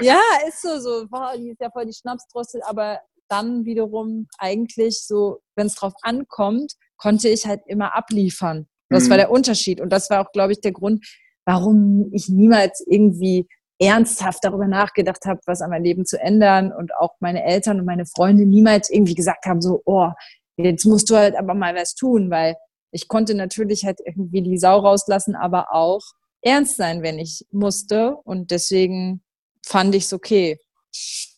[0.00, 5.00] Ja, ist so, so, boah, die ist ja voll die Schnapsdrossel, aber dann wiederum eigentlich
[5.04, 8.66] so, wenn es drauf ankommt, konnte ich halt immer abliefern.
[8.90, 9.10] Das mhm.
[9.10, 9.80] war der Unterschied.
[9.80, 11.04] Und das war auch, glaube ich, der Grund,
[11.46, 13.48] warum ich niemals irgendwie
[13.80, 17.86] ernsthaft darüber nachgedacht habe, was an meinem Leben zu ändern und auch meine Eltern und
[17.86, 20.10] meine Freunde niemals irgendwie gesagt haben, so, oh,
[20.56, 22.56] jetzt musst du halt aber mal was tun, weil
[22.92, 26.02] ich konnte natürlich halt irgendwie die Sau rauslassen, aber auch
[26.42, 28.16] ernst sein, wenn ich musste.
[28.24, 29.22] Und deswegen
[29.64, 30.58] fand ich es okay.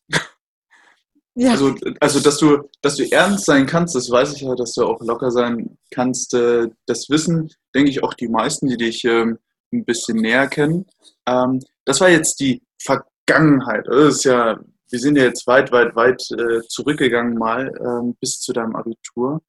[1.34, 1.52] ja.
[1.52, 4.84] Also, also dass du, dass du ernst sein kannst, das weiß ich ja, dass du
[4.84, 6.34] auch locker sein kannst.
[6.34, 9.38] Äh, das wissen, denke ich, auch die meisten, die dich ähm,
[9.72, 10.86] ein bisschen näher kennen.
[11.26, 13.86] Ähm, das war jetzt die Vergangenheit.
[13.86, 14.58] Das ist ja
[14.94, 19.42] wir sind ja jetzt weit, weit, weit äh, zurückgegangen mal ähm, bis zu deinem Abitur.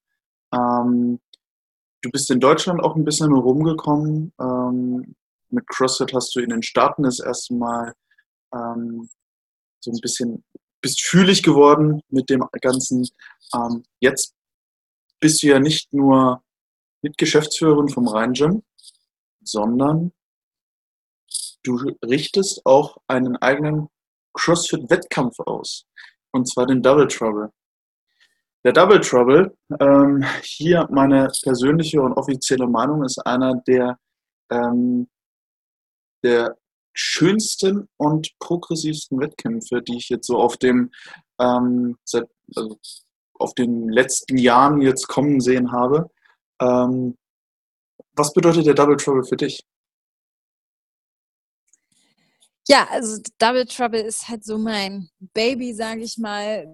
[0.52, 1.20] Ähm,
[2.02, 4.32] du bist in Deutschland auch ein bisschen rumgekommen.
[4.40, 5.14] Ähm,
[5.50, 7.94] mit CrossFit hast du in den Staaten das erste Mal
[8.54, 9.08] ähm,
[9.80, 10.44] so ein bisschen,
[10.80, 13.08] bist fühlig geworden mit dem Ganzen.
[13.54, 14.34] Ähm, jetzt
[15.20, 16.42] bist du ja nicht nur
[17.02, 18.62] Mitgeschäftsführerin vom Rhein Gym,
[19.42, 20.12] sondern
[21.62, 23.88] du richtest auch einen eigenen
[24.34, 25.86] CrossFit-Wettkampf aus.
[26.32, 27.50] Und zwar den Double Trouble.
[28.64, 33.98] Der Double Trouble, ähm, hier meine persönliche und offizielle Meinung, ist einer der,
[34.50, 35.08] ähm,
[36.22, 36.56] der
[36.96, 40.90] schönsten und progressivsten Wettkämpfe, die ich jetzt so auf dem
[41.38, 42.78] ähm, seit, also
[43.34, 46.10] auf den letzten Jahren jetzt kommen sehen habe.
[46.60, 47.16] Ähm,
[48.14, 49.60] was bedeutet der Double Trouble für dich?
[52.68, 56.66] Ja, also Double Trouble ist halt so mein Baby, sage ich mal,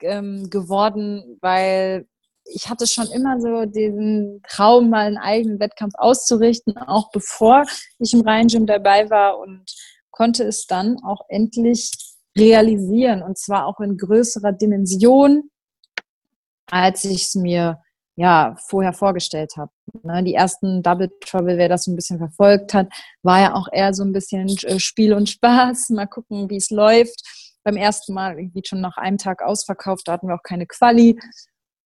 [0.00, 2.06] ähm, geworden, weil
[2.44, 7.64] ich hatte schon immer so diesen Traum, mal einen eigenen Wettkampf auszurichten, auch bevor
[7.98, 9.64] ich im Rhein-Gym dabei war und
[10.10, 11.90] konnte es dann auch endlich
[12.36, 15.50] realisieren und zwar auch in größerer Dimension,
[16.70, 17.80] als ich es mir
[18.16, 19.70] ja vorher vorgestellt habe.
[20.02, 22.88] Ne, die ersten Double Trouble, wer das so ein bisschen verfolgt hat,
[23.22, 25.90] war ja auch eher so ein bisschen äh, Spiel und Spaß.
[25.90, 27.22] Mal gucken, wie es läuft.
[27.64, 31.18] Beim ersten Mal irgendwie schon nach einem Tag ausverkauft, da hatten wir auch keine Quali.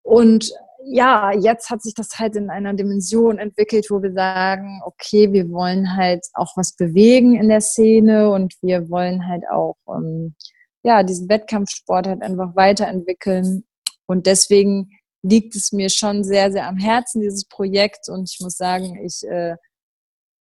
[0.07, 0.53] Und
[0.85, 5.51] ja, jetzt hat sich das halt in einer Dimension entwickelt, wo wir sagen, okay, wir
[5.51, 10.37] wollen halt auch was bewegen in der Szene und wir wollen halt auch ähm,
[10.85, 13.65] ja diesen Wettkampfsport halt einfach weiterentwickeln.
[14.07, 14.91] Und deswegen
[15.23, 18.09] liegt es mir schon sehr, sehr am Herzen, dieses Projekt.
[18.09, 19.57] Und ich muss sagen, ich äh,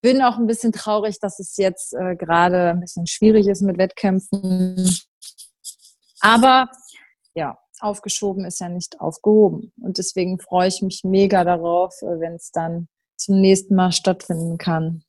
[0.03, 3.79] bin auch ein bisschen traurig, dass es jetzt äh, gerade ein bisschen schwierig ist mit
[3.79, 4.95] Wettkämpfen.
[6.19, 6.69] Aber
[7.33, 9.71] ja, aufgeschoben ist ja nicht aufgehoben.
[9.81, 14.57] Und deswegen freue ich mich mega darauf, äh, wenn es dann zum nächsten Mal stattfinden
[14.57, 15.03] kann.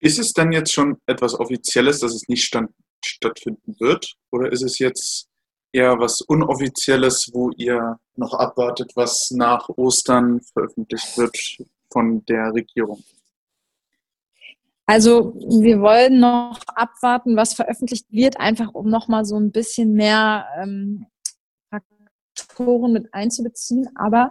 [0.00, 2.70] Ist es dann jetzt schon etwas Offizielles, dass es nicht stand,
[3.04, 4.14] stattfinden wird?
[4.30, 5.28] Oder ist es jetzt
[5.72, 11.36] eher was Unoffizielles, wo ihr noch abwartet, was nach Ostern veröffentlicht wird
[11.90, 13.02] von der Regierung?
[14.86, 20.46] Also wir wollen noch abwarten, was veröffentlicht wird, einfach um nochmal so ein bisschen mehr
[20.62, 21.06] ähm,
[21.70, 23.88] Faktoren mit einzubeziehen.
[23.96, 24.30] Aber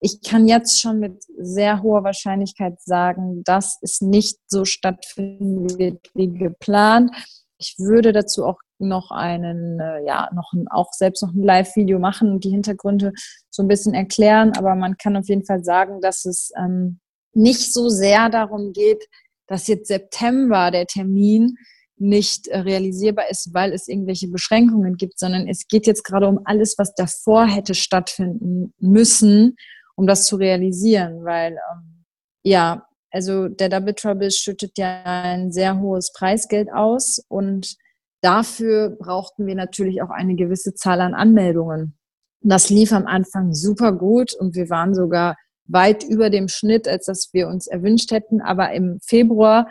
[0.00, 6.08] ich kann jetzt schon mit sehr hoher Wahrscheinlichkeit sagen, dass es nicht so stattfinden wird
[6.14, 7.10] wie geplant.
[7.58, 11.98] Ich würde dazu auch noch einen, äh, ja, noch ein, auch selbst noch ein Live-Video
[11.98, 13.12] machen und die Hintergründe
[13.50, 14.52] so ein bisschen erklären.
[14.56, 17.00] Aber man kann auf jeden Fall sagen, dass es ähm,
[17.32, 19.08] nicht so sehr darum geht,
[19.46, 21.56] dass jetzt September der Termin
[21.98, 26.40] nicht äh, realisierbar ist, weil es irgendwelche Beschränkungen gibt, sondern es geht jetzt gerade um
[26.44, 29.56] alles, was davor hätte stattfinden müssen,
[29.96, 32.04] um das zu realisieren, weil ähm,
[32.42, 37.76] ja, also der Double Trouble schüttet ja ein sehr hohes Preisgeld aus und
[38.20, 41.96] dafür brauchten wir natürlich auch eine gewisse Zahl an Anmeldungen.
[42.42, 45.36] Das lief am Anfang super gut und wir waren sogar
[45.68, 48.40] weit über dem Schnitt, als das wir uns erwünscht hätten.
[48.40, 49.68] Aber im Februar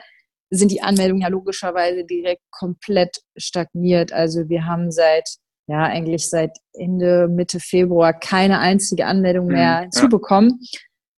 [0.50, 4.14] sind die Anmeldungen ja logischerweise direkt komplett stagniert.
[4.14, 5.28] Also wir haben seit,
[5.68, 10.60] ja, eigentlich seit Ende, Mitte Februar keine einzige Anmeldung mehr mhm, hinzubekommen.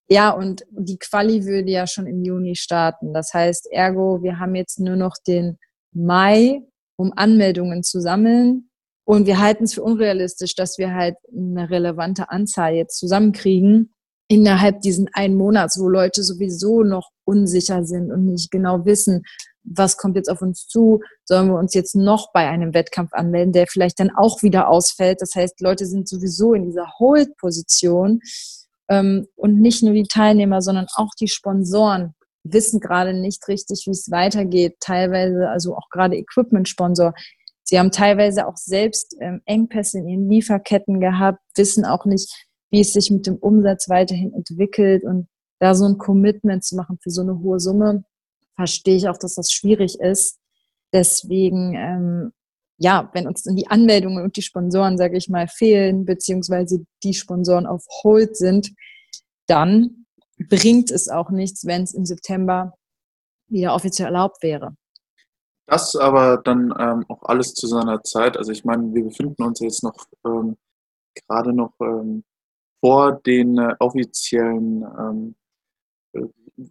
[0.08, 0.30] Ja.
[0.30, 3.14] ja, und die Quali würde ja schon im Juni starten.
[3.14, 5.58] Das heißt, ergo, wir haben jetzt nur noch den
[5.94, 6.62] Mai,
[6.96, 8.70] um Anmeldungen zu sammeln.
[9.06, 13.94] Und wir halten es für unrealistisch, dass wir halt eine relevante Anzahl jetzt zusammenkriegen
[14.28, 19.24] innerhalb diesen einen Monats, wo Leute sowieso noch unsicher sind und nicht genau wissen,
[19.64, 23.54] was kommt jetzt auf uns zu, sollen wir uns jetzt noch bei einem Wettkampf anmelden,
[23.54, 25.22] der vielleicht dann auch wieder ausfällt.
[25.22, 28.22] Das heißt, Leute sind sowieso in dieser Hold-Position
[28.90, 32.14] ähm, und nicht nur die Teilnehmer, sondern auch die Sponsoren
[32.44, 34.76] wissen gerade nicht richtig, wie es weitergeht.
[34.80, 37.14] Teilweise, also auch gerade Equipment-Sponsor,
[37.64, 42.82] sie haben teilweise auch selbst ähm, Engpässe in ihren Lieferketten gehabt, wissen auch nicht, wie
[42.82, 45.28] es sich mit dem Umsatz weiterhin entwickelt und
[45.60, 48.04] da so ein Commitment zu machen für so eine hohe Summe,
[48.56, 50.40] verstehe ich auch, dass das schwierig ist.
[50.94, 52.34] Deswegen, ähm,
[52.78, 57.66] ja, wenn uns die Anmeldungen und die Sponsoren, sage ich mal, fehlen, beziehungsweise die Sponsoren
[57.66, 58.74] auf Hold sind,
[59.48, 60.06] dann
[60.50, 62.74] bringt es auch nichts, wenn es im September
[63.48, 64.76] wieder offiziell erlaubt wäre.
[65.66, 68.38] Das aber dann ähm, auch alles zu seiner Zeit.
[68.38, 70.56] Also ich meine, wir befinden uns jetzt noch ähm,
[71.14, 72.24] gerade noch ähm,
[72.82, 75.36] vor den äh, offiziellen ähm,
[76.14, 76.22] äh,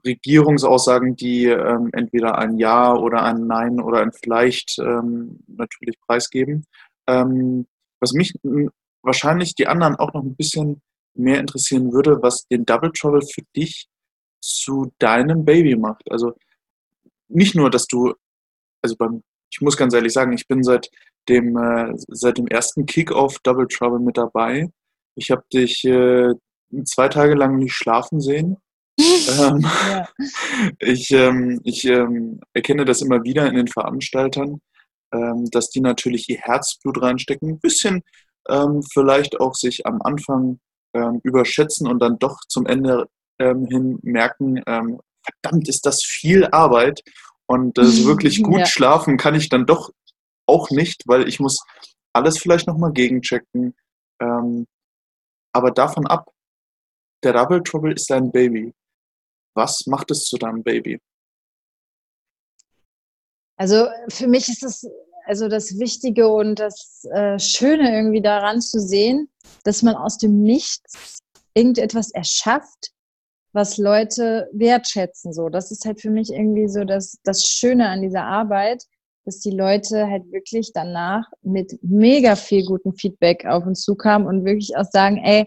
[0.05, 6.67] Regierungsaussagen, die ähm, entweder ein Ja oder ein Nein oder ein Vielleicht ähm, natürlich preisgeben.
[7.07, 7.67] Ähm,
[8.01, 8.35] was mich
[9.03, 10.83] wahrscheinlich die anderen auch noch ein bisschen
[11.15, 13.89] mehr interessieren würde, was den Double Trouble für dich
[14.41, 16.11] zu deinem Baby macht.
[16.11, 16.35] Also
[17.29, 18.15] nicht nur, dass du,
[18.83, 20.91] also beim, ich muss ganz ehrlich sagen, ich bin seit
[21.29, 24.69] dem, äh, seit dem ersten Kick-Off Double Trouble mit dabei
[25.17, 26.33] ich habe dich äh,
[26.85, 28.59] zwei Tage lang nicht schlafen sehen.
[28.99, 30.09] ähm, ja.
[30.79, 34.61] Ich, ähm, ich ähm, erkenne das immer wieder in den Veranstaltern,
[35.13, 38.03] ähm, dass die natürlich ihr Herzblut reinstecken, ein bisschen
[38.49, 40.61] ähm, vielleicht auch sich am Anfang
[40.95, 43.07] ähm, überschätzen und dann doch zum Ende
[43.39, 47.03] hin merken, verdammt, ist das viel Arbeit
[47.47, 48.67] Und äh, wirklich gut ja.
[48.67, 49.91] schlafen kann ich dann doch
[50.47, 51.65] auch nicht, weil ich muss
[52.13, 53.75] alles vielleicht nochmal gegenchecken.
[54.21, 54.67] Ähm,
[55.57, 56.31] aber davon ab,
[57.25, 58.75] der Double Trouble ist dein Baby.
[59.55, 61.01] Was macht es zu deinem Baby?
[63.59, 64.87] Also für mich ist es
[65.25, 69.29] also das Wichtige und das äh, Schöne irgendwie daran zu sehen,
[69.65, 71.19] dass man aus dem Nichts
[71.55, 72.93] irgendetwas erschafft,
[73.53, 75.33] was Leute wertschätzen.
[75.33, 78.85] So, das ist halt für mich irgendwie so das, das Schöne an dieser Arbeit,
[79.27, 84.45] dass die Leute halt wirklich danach mit mega viel gutem Feedback auf uns zukamen und
[84.45, 85.45] wirklich auch sagen, ey,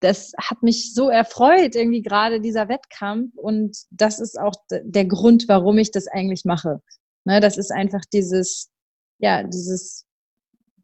[0.00, 3.34] das hat mich so erfreut, irgendwie gerade dieser Wettkampf.
[3.36, 6.80] Und das ist auch der Grund, warum ich das eigentlich mache.
[7.24, 8.70] Ne, das ist einfach dieses,
[9.18, 10.06] ja, dieses,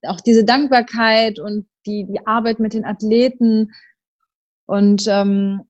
[0.03, 3.73] auch diese Dankbarkeit und die, die Arbeit mit den Athleten.
[4.67, 5.63] Und ähm,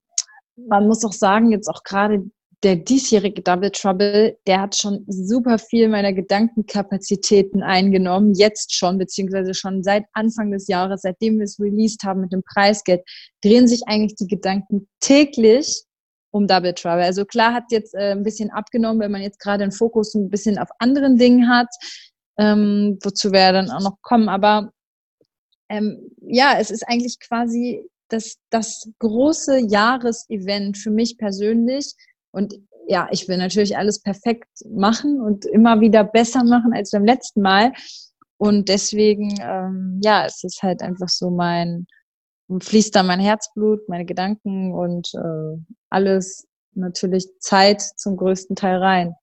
[0.57, 2.29] man muss auch sagen, jetzt auch gerade
[2.67, 9.55] der diesjährige Double Trouble, der hat schon super viel meiner Gedankenkapazitäten eingenommen, jetzt schon, beziehungsweise
[9.55, 13.03] schon seit Anfang des Jahres, seitdem wir es released haben mit dem Preisgeld,
[13.41, 15.85] drehen sich eigentlich die Gedanken täglich
[16.33, 17.05] um Double Trouble.
[17.05, 20.29] Also klar hat jetzt äh, ein bisschen abgenommen, wenn man jetzt gerade den Fokus ein
[20.29, 21.69] bisschen auf anderen Dingen hat,
[22.37, 24.73] ähm, wozu wir dann auch noch kommen, aber
[25.69, 31.95] ähm, ja, es ist eigentlich quasi das, das große Jahresevent für mich persönlich,
[32.33, 32.55] und
[32.89, 37.43] ja, ich will natürlich alles perfekt machen und immer wieder besser machen als beim letzten
[37.43, 37.73] Mal.
[38.39, 41.87] Und deswegen, ähm, ja, es ist halt einfach so mein,
[42.49, 45.59] fließt da mein Herzblut, meine Gedanken und äh,
[45.91, 49.15] alles natürlich Zeit zum größten Teil rein.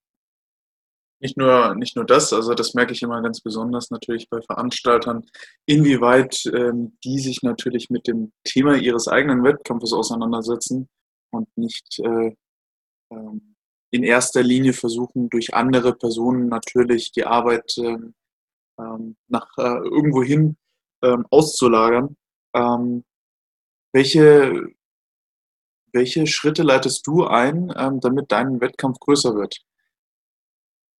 [1.19, 5.23] Nicht nur, nicht nur das, also das merke ich immer ganz besonders natürlich bei Veranstaltern,
[5.65, 10.89] inwieweit ähm, die sich natürlich mit dem Thema ihres eigenen Wettkampfes auseinandersetzen
[11.31, 12.35] und nicht äh,
[13.91, 18.15] in erster Linie versuchen, durch andere Personen natürlich die Arbeit ähm,
[18.79, 20.57] ähm nach äh, irgendwohin
[21.03, 22.17] ähm, auszulagern.
[22.55, 23.03] Ähm,
[23.93, 24.67] welche,
[25.91, 29.57] welche Schritte leitest du ein, ähm, damit dein Wettkampf größer wird?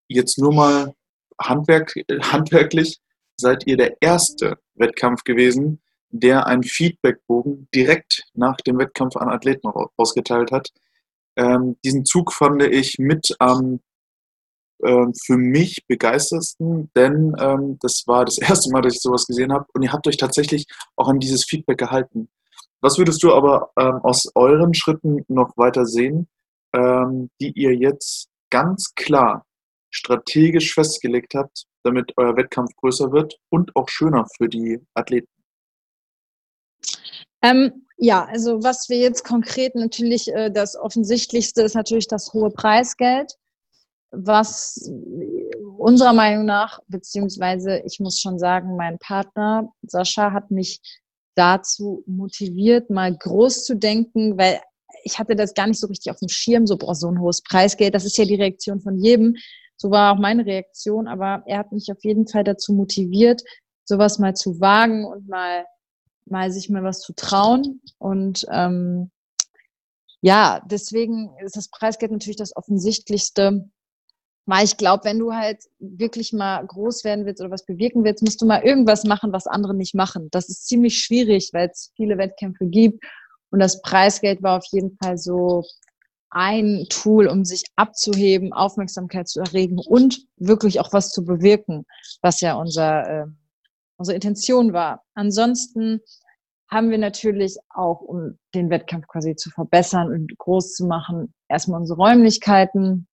[0.08, 0.94] Jetzt nur mal
[1.42, 1.96] handwerk,
[2.32, 3.00] handwerklich,
[3.38, 9.68] seid ihr der erste Wettkampf gewesen, der einen Feedbackbogen direkt nach dem Wettkampf an Athleten
[9.98, 10.70] ausgeteilt hat.
[11.36, 13.80] Ähm, diesen Zug fand ich mit am
[14.84, 19.54] äh, für mich begeistersten, denn ähm, das war das erste Mal, dass ich sowas gesehen
[19.54, 20.66] habe und ihr habt euch tatsächlich
[20.96, 22.30] auch an dieses Feedback gehalten.
[22.82, 26.28] Was würdest du aber ähm, aus euren Schritten noch weiter sehen,
[26.76, 29.46] ähm, die ihr jetzt ganz klar
[29.90, 35.33] strategisch festgelegt habt, damit euer Wettkampf größer wird und auch schöner für die Athleten?
[37.44, 42.50] Ähm, ja, also was wir jetzt konkret natürlich, äh, das Offensichtlichste ist natürlich das hohe
[42.50, 43.34] Preisgeld,
[44.12, 44.90] was
[45.78, 50.80] unserer Meinung nach, beziehungsweise ich muss schon sagen, mein Partner Sascha hat mich
[51.36, 54.62] dazu motiviert, mal groß zu denken, weil
[55.04, 57.42] ich hatte das gar nicht so richtig auf dem Schirm, so, boah, so ein hohes
[57.42, 59.36] Preisgeld, das ist ja die Reaktion von jedem.
[59.76, 63.42] So war auch meine Reaktion, aber er hat mich auf jeden Fall dazu motiviert,
[63.84, 65.66] sowas mal zu wagen und mal
[66.26, 67.82] mal sich mal was zu trauen.
[67.98, 69.12] Und ähm,
[70.22, 73.70] ja, deswegen ist das Preisgeld natürlich das Offensichtlichste.
[74.46, 78.24] Weil ich glaube, wenn du halt wirklich mal groß werden willst oder was bewirken willst,
[78.24, 80.28] musst du mal irgendwas machen, was andere nicht machen.
[80.32, 83.04] Das ist ziemlich schwierig, weil es viele Wettkämpfe gibt.
[83.52, 85.64] Und das Preisgeld war auf jeden Fall so
[86.30, 91.86] ein Tool, um sich abzuheben, Aufmerksamkeit zu erregen und wirklich auch was zu bewirken,
[92.22, 93.26] was ja unser äh,
[93.98, 95.04] unsere Intention war.
[95.14, 96.02] Ansonsten
[96.70, 101.80] haben wir natürlich auch, um den Wettkampf quasi zu verbessern und groß zu machen, erstmal
[101.80, 103.08] unsere Räumlichkeiten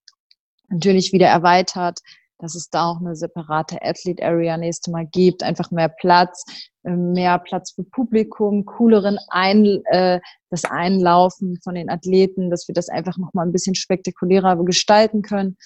[0.68, 2.00] natürlich wieder erweitert,
[2.38, 6.44] dass es da auch eine separate Athlete Area nächstes Mal gibt, einfach mehr Platz,
[6.84, 12.74] ähm, mehr Platz für Publikum, cooleren Ein, äh, das Einlaufen von den Athleten, dass wir
[12.74, 15.56] das einfach nochmal ein bisschen spektakulärer gestalten können.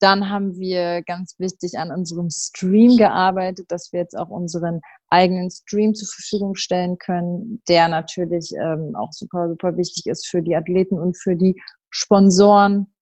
[0.00, 5.50] Dann haben wir ganz wichtig an unserem Stream gearbeitet, dass wir jetzt auch unseren eigenen
[5.50, 10.54] Stream zur Verfügung stellen können, der natürlich ähm, auch super, super wichtig ist für die
[10.54, 12.92] Athleten und für die Sponsoren.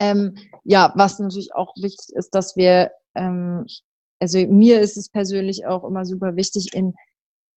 [0.00, 3.64] Ähm, ja, was natürlich auch wichtig ist, dass wir, ähm,
[4.20, 6.94] also mir ist es persönlich auch immer super wichtig, in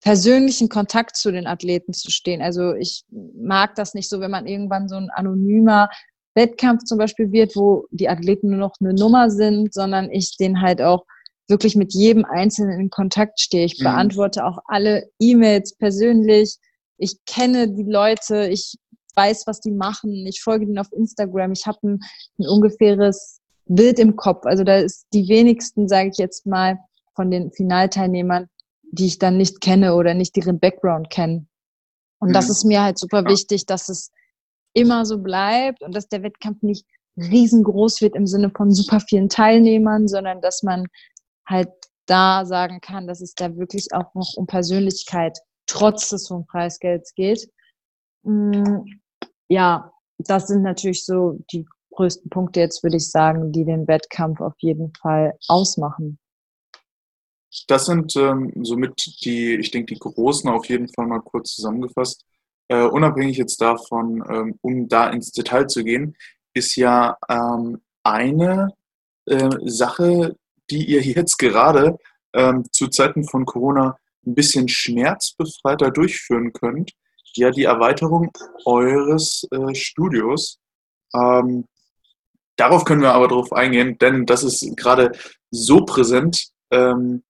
[0.02, 2.42] persönlichen Kontakt zu den Athleten zu stehen.
[2.42, 5.90] Also ich mag das nicht so, wenn man irgendwann so ein anonymer
[6.36, 10.62] Wettkampf zum Beispiel wird, wo die Athleten nur noch eine Nummer sind, sondern ich den
[10.62, 11.06] halt auch
[11.48, 13.66] wirklich mit jedem Einzelnen in Kontakt stehe.
[13.66, 13.86] Ich mhm.
[13.86, 16.58] beantworte auch alle E-Mails persönlich.
[16.98, 18.76] Ich kenne die Leute, ich
[19.16, 20.12] weiß, was die machen.
[20.28, 21.54] Ich folge denen auf Instagram.
[21.54, 22.00] Ich habe ein,
[22.40, 24.46] ein ungefähres Bild im Kopf.
[24.46, 26.78] Also da ist die wenigsten, sage ich jetzt mal,
[27.16, 28.50] von den Finalteilnehmern,
[28.92, 31.48] die ich dann nicht kenne oder nicht ihren Background kennen.
[32.20, 32.34] Und mhm.
[32.34, 33.30] das ist mir halt super ja.
[33.30, 34.12] wichtig, dass es
[34.76, 36.86] immer so bleibt und dass der Wettkampf nicht
[37.18, 40.86] riesengroß wird im Sinne von super vielen Teilnehmern, sondern dass man
[41.48, 41.70] halt
[42.06, 47.16] da sagen kann, dass es da wirklich auch noch um Persönlichkeit trotz des hohen Preisgelds
[47.16, 47.50] geht.
[48.24, 48.84] Mm,
[49.48, 54.42] ja, das sind natürlich so die größten Punkte jetzt, würde ich sagen, die den Wettkampf
[54.42, 56.20] auf jeden Fall ausmachen.
[57.68, 62.26] Das sind ähm, somit die, ich denke, die großen auf jeden Fall mal kurz zusammengefasst.
[62.68, 66.16] Äh, unabhängig jetzt davon, ähm, um da ins Detail zu gehen,
[66.54, 68.74] ist ja ähm, eine
[69.26, 70.36] äh, Sache,
[70.70, 71.98] die ihr jetzt gerade
[72.34, 76.94] ähm, zu Zeiten von Corona ein bisschen schmerzbefreiter durchführen könnt,
[77.36, 78.32] ja die Erweiterung
[78.66, 80.60] eures äh, Studios.
[81.14, 81.68] Ähm,
[82.56, 85.12] darauf können wir aber drauf eingehen, denn das ist gerade
[85.52, 87.24] so präsent, ähm,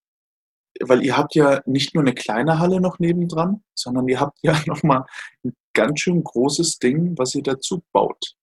[0.84, 4.56] weil ihr habt ja nicht nur eine kleine Halle noch nebendran, sondern ihr habt ja
[4.66, 5.06] nochmal
[5.44, 8.36] ein ganz schön großes Ding, was ihr dazu baut.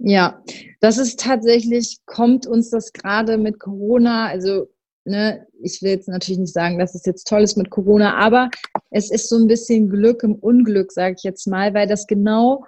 [0.00, 0.42] Ja,
[0.80, 4.68] das ist tatsächlich, kommt uns das gerade mit Corona, also
[5.04, 8.48] ne, ich will jetzt natürlich nicht sagen, dass es jetzt toll ist mit Corona, aber
[8.90, 12.64] es ist so ein bisschen Glück im Unglück, sage ich jetzt mal, weil das genau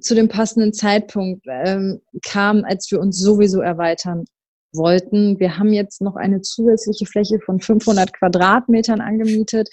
[0.00, 4.24] zu dem passenden Zeitpunkt ähm, kam, als wir uns sowieso erweitern
[4.72, 5.38] wollten.
[5.40, 9.68] Wir haben jetzt noch eine zusätzliche Fläche von 500 Quadratmetern angemietet,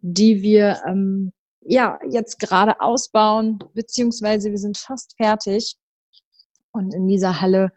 [0.00, 5.76] die wir ähm, ja jetzt gerade ausbauen, beziehungsweise wir sind fast fertig.
[6.72, 7.72] Und in dieser Halle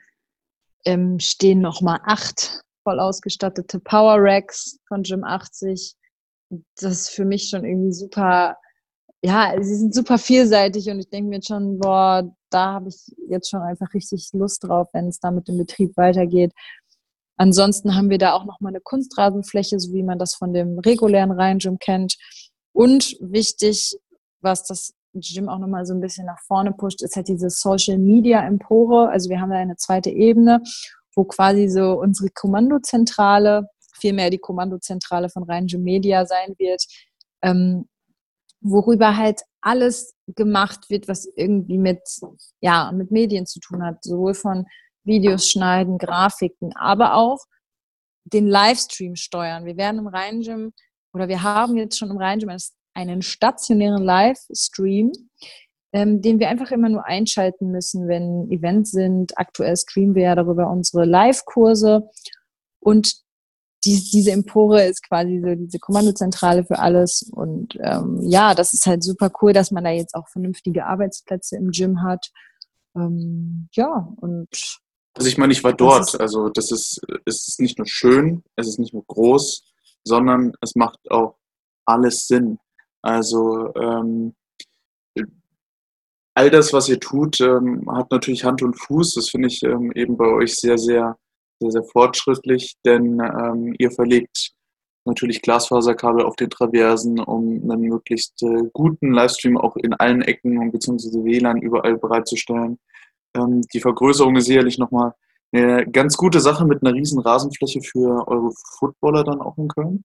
[0.86, 5.96] ähm, stehen nochmal acht voll ausgestattete Power Racks von Gym 80.
[6.78, 8.58] Das ist für mich schon irgendwie super,
[9.22, 12.96] ja, sie sind super vielseitig und ich denke mir jetzt schon, boah, da habe ich
[13.28, 16.54] jetzt schon einfach richtig Lust drauf, wenn es da mit dem Betrieb weitergeht.
[17.36, 21.32] Ansonsten haben wir da auch nochmal eine Kunstrasenfläche, so wie man das von dem regulären
[21.32, 22.16] Rhein-Gym kennt.
[22.74, 23.98] Und wichtig,
[24.42, 27.98] was das Gym auch nochmal so ein bisschen nach vorne pusht, ist halt diese Social
[27.98, 29.10] Media Empore.
[29.10, 30.62] Also wir haben da eine zweite Ebene,
[31.16, 36.86] wo quasi so unsere Kommandozentrale, vielmehr die Kommandozentrale von Rhein Gym Media sein wird,
[37.42, 37.88] ähm,
[38.62, 42.02] worüber halt alles gemacht wird, was irgendwie mit,
[42.62, 44.66] ja, mit Medien zu tun hat, sowohl von
[45.04, 47.40] Videos schneiden, Grafiken, aber auch
[48.26, 49.66] den Livestream steuern.
[49.66, 50.74] Wir werden im Rhein-Gym
[51.14, 52.56] oder wir haben jetzt schon im Rhein-Gym
[52.94, 55.12] einen stationären Livestream,
[55.94, 59.38] ähm, den wir einfach immer nur einschalten müssen, wenn Events sind.
[59.38, 62.10] Aktuell streamen wir ja darüber unsere Live-Kurse
[62.80, 63.22] und
[63.86, 67.30] die, diese Empore ist quasi so diese Kommandozentrale für alles.
[67.32, 71.56] Und ähm, ja, das ist halt super cool, dass man da jetzt auch vernünftige Arbeitsplätze
[71.58, 72.32] im Gym hat.
[72.96, 74.50] Ähm, ja, und.
[75.16, 76.20] Also ich meine, ich war dort.
[76.20, 79.64] Also das ist, es ist nicht nur schön, es ist nicht nur groß,
[80.04, 81.36] sondern es macht auch
[81.86, 82.60] alles Sinn.
[83.02, 84.36] Also ähm,
[86.36, 89.16] all das, was ihr tut, ähm, hat natürlich Hand und Fuß.
[89.16, 91.18] Das finde ich ähm, eben bei euch sehr, sehr,
[91.60, 94.52] sehr, sehr fortschrittlich, denn ähm, ihr verlegt
[95.06, 100.58] natürlich Glasfaserkabel auf den Traversen, um einen möglichst äh, guten Livestream auch in allen Ecken
[100.58, 102.80] und beziehungsweise WLAN überall bereitzustellen.
[103.36, 105.14] Ähm, die Vergrößerung ist sicherlich nochmal
[105.52, 110.04] eine ganz gute Sache mit einer riesen Rasenfläche für eure Footballer dann auch in Köln.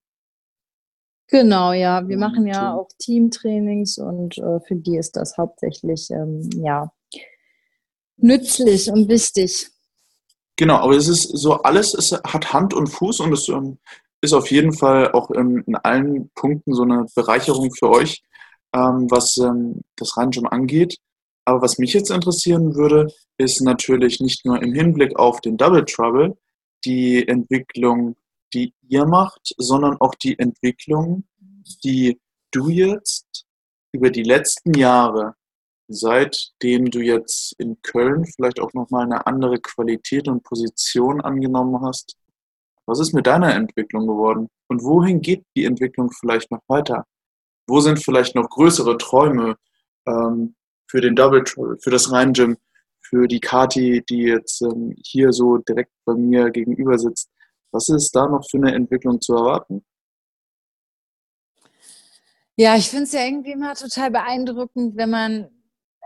[1.29, 2.07] Genau, ja.
[2.07, 6.93] Wir machen ja auch Teamtrainings und äh, für die ist das hauptsächlich ähm, ja,
[8.17, 9.71] nützlich und wichtig.
[10.57, 13.79] Genau, aber es ist so, alles es hat Hand und Fuß und es ähm,
[14.21, 18.23] ist auf jeden Fall auch in, in, allen Punkten so eine Bereicherung für euch,
[18.75, 20.99] ähm, was ähm, das Rheingym angeht.
[21.45, 25.85] Aber was mich jetzt interessieren würde, ist natürlich nicht nur im Hinblick auf den Double
[25.85, 26.37] Trouble
[26.85, 28.17] die Entwicklung
[28.55, 31.25] die ihr macht, sondern auch die Entwicklung,
[31.83, 32.21] die
[32.53, 33.45] du jetzt
[33.93, 35.35] über die letzten Jahre,
[35.89, 42.17] seitdem du jetzt in Köln vielleicht auch nochmal eine andere Qualität und Position angenommen hast,
[42.87, 44.49] was ist mit deiner Entwicklung geworden?
[44.69, 47.05] Und wohin geht die Entwicklung vielleicht noch weiter?
[47.67, 49.57] Wo sind vielleicht noch größere Träume
[50.07, 50.55] ähm,
[50.91, 52.57] für den Double, für das Rhein Gym,
[53.01, 57.31] für die Kati, die jetzt ähm, hier so direkt bei mir gegenüber sitzt?
[57.73, 59.85] Was ist da noch für eine Entwicklung zu erwarten?
[62.57, 65.51] Ja, ich finde es ja irgendwie immer total beeindruckend, wenn man,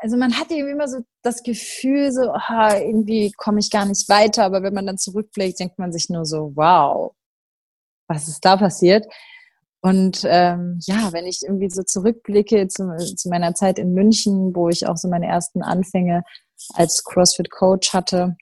[0.01, 4.09] also man hat irgendwie immer so das Gefühl, so, aha, irgendwie komme ich gar nicht
[4.09, 7.12] weiter, aber wenn man dann zurückblickt, denkt man sich nur so, wow,
[8.09, 9.07] was ist da passiert?
[9.80, 14.68] Und ähm, ja, wenn ich irgendwie so zurückblicke zu, zu meiner Zeit in München, wo
[14.68, 16.24] ich auch so meine ersten Anfänge
[16.74, 18.36] als CrossFit-Coach hatte,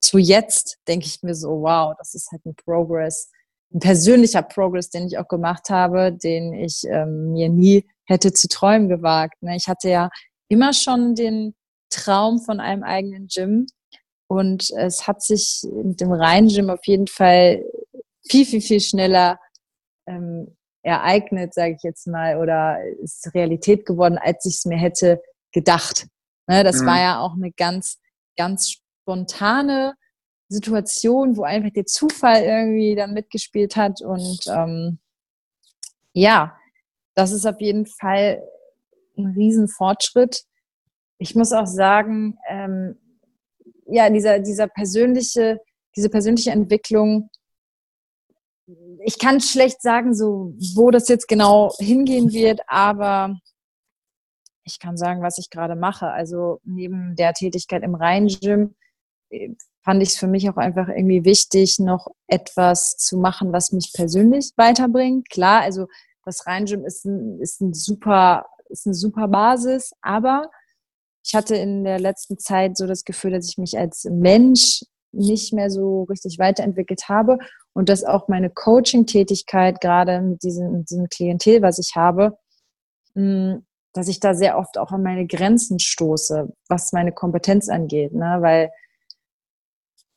[0.00, 3.30] zu jetzt denke ich mir so, wow, das ist halt ein Progress,
[3.72, 8.48] ein persönlicher Progress, den ich auch gemacht habe, den ich ähm, mir nie hätte zu
[8.48, 9.42] träumen gewagt.
[9.42, 9.56] Ne?
[9.56, 10.10] Ich hatte ja
[10.52, 11.54] immer schon den
[11.88, 13.66] Traum von einem eigenen Gym
[14.28, 17.64] und es hat sich mit dem reinen Gym auf jeden Fall
[18.28, 19.40] viel, viel, viel schneller
[20.06, 25.22] ähm, ereignet, sage ich jetzt mal, oder ist Realität geworden, als ich es mir hätte
[25.52, 26.06] gedacht.
[26.46, 26.86] Ne, das mhm.
[26.86, 27.98] war ja auch eine ganz,
[28.36, 29.94] ganz spontane
[30.48, 34.02] Situation, wo einfach der Zufall irgendwie dann mitgespielt hat.
[34.02, 34.98] Und ähm,
[36.12, 36.58] ja,
[37.14, 38.42] das ist auf jeden Fall
[39.16, 40.44] ein Riesenfortschritt.
[41.18, 42.96] Ich muss auch sagen, ähm,
[43.86, 45.60] ja, dieser, dieser persönliche,
[45.96, 47.30] diese persönliche Entwicklung,
[49.04, 53.36] ich kann schlecht sagen, so, wo das jetzt genau hingehen wird, aber
[54.64, 56.08] ich kann sagen, was ich gerade mache.
[56.08, 58.74] Also neben der Tätigkeit im Rhein-Gym
[59.30, 59.50] äh,
[59.82, 63.92] fand ich es für mich auch einfach irgendwie wichtig, noch etwas zu machen, was mich
[63.92, 65.28] persönlich weiterbringt.
[65.28, 65.88] Klar, also
[66.24, 70.50] das Rhein-Gym ist, ein, ist, ein super, ist eine super Basis, aber
[71.24, 75.52] ich hatte in der letzten Zeit so das Gefühl, dass ich mich als Mensch nicht
[75.52, 77.38] mehr so richtig weiterentwickelt habe
[77.74, 82.36] und dass auch meine Coaching-Tätigkeit gerade mit diesem, mit diesem Klientel, was ich habe,
[83.14, 88.14] hm, dass ich da sehr oft auch an meine Grenzen stoße, was meine Kompetenz angeht,
[88.14, 88.38] ne?
[88.40, 88.70] weil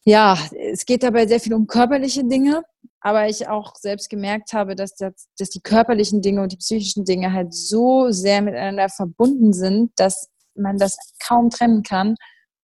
[0.05, 0.37] ja,
[0.71, 2.63] es geht dabei sehr viel um körperliche Dinge,
[3.05, 7.05] aber ich auch selbst gemerkt habe, dass, das, dass die körperlichen Dinge und die psychischen
[7.05, 12.15] Dinge halt so sehr miteinander verbunden sind, dass man das kaum trennen kann.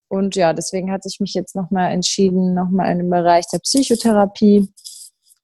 [0.08, 4.68] Und ja, deswegen hatte ich mich jetzt nochmal entschieden, nochmal in dem Bereich der Psychotherapie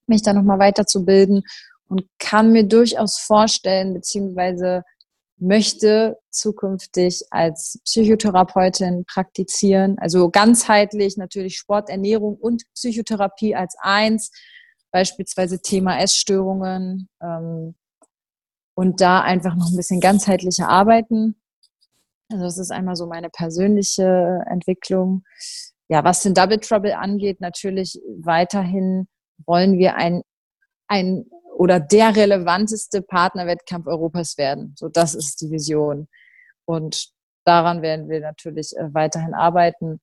[0.07, 1.43] mich da nochmal weiterzubilden
[1.87, 4.81] und kann mir durchaus vorstellen, beziehungsweise
[5.37, 14.31] möchte zukünftig als Psychotherapeutin praktizieren, also ganzheitlich natürlich Sport, Ernährung und Psychotherapie als eins,
[14.91, 17.75] beispielsweise Thema Essstörungen ähm,
[18.75, 21.35] und da einfach noch ein bisschen ganzheitlicher arbeiten.
[22.29, 25.23] Also das ist einmal so meine persönliche Entwicklung.
[25.89, 29.07] Ja, was den Double Trouble angeht, natürlich weiterhin
[29.45, 30.23] wollen wir ein,
[30.87, 31.25] ein
[31.55, 34.75] oder der relevanteste Partnerwettkampf Europas werden.
[34.77, 36.07] So, das ist die Vision.
[36.65, 37.09] Und
[37.45, 39.99] daran werden wir natürlich äh, weiterhin arbeiten.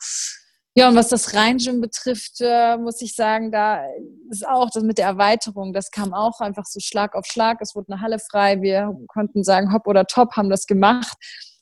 [0.76, 3.86] Ja, und was das Rheingym betrifft, äh, muss ich sagen, da
[4.28, 7.58] ist auch das mit der Erweiterung, das kam auch einfach so Schlag auf Schlag.
[7.60, 8.60] Es wurde eine Halle frei.
[8.60, 11.16] Wir konnten sagen, hopp oder top, haben das gemacht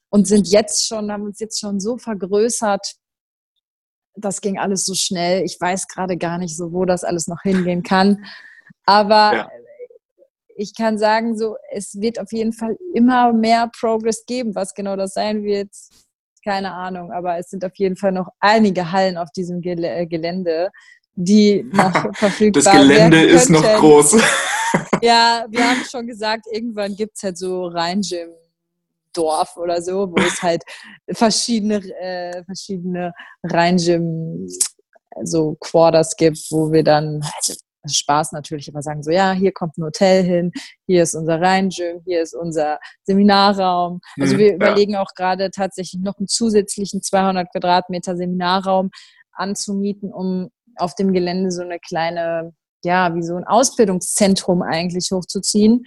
[0.08, 2.94] und sind jetzt schon, haben uns jetzt schon so vergrößert.
[4.14, 5.44] Das ging alles so schnell.
[5.44, 8.24] Ich weiß gerade gar nicht so, wo das alles noch hingehen kann.
[8.86, 9.50] Aber ja
[10.56, 14.54] ich kann sagen, so, es wird auf jeden Fall immer mehr Progress geben.
[14.54, 15.70] Was genau das sein wird,
[16.44, 17.12] keine Ahnung.
[17.12, 20.70] Aber es sind auf jeden Fall noch einige Hallen auf diesem äh, Gelände,
[21.14, 22.66] die noch verfügbar sind.
[22.66, 24.20] Das Gelände ist noch groß.
[25.02, 28.30] ja, wir haben schon gesagt, irgendwann gibt es halt so Rhein-Gym.
[29.14, 30.62] Dorf oder so, wo es halt
[31.10, 33.12] verschiedene, äh, verschiedene
[33.42, 34.48] Rhein-Gym
[35.24, 37.54] so Quarters gibt, wo wir dann, also
[37.86, 40.52] Spaß natürlich immer sagen, so ja, hier kommt ein Hotel hin,
[40.86, 44.00] hier ist unser Rheingym, hier ist unser Seminarraum.
[44.20, 44.54] Also mhm, wir ja.
[44.54, 48.90] überlegen auch gerade tatsächlich noch einen zusätzlichen 200 Quadratmeter Seminarraum
[49.32, 52.54] anzumieten, um auf dem Gelände so eine kleine,
[52.84, 55.84] ja, wie so ein Ausbildungszentrum eigentlich hochzuziehen.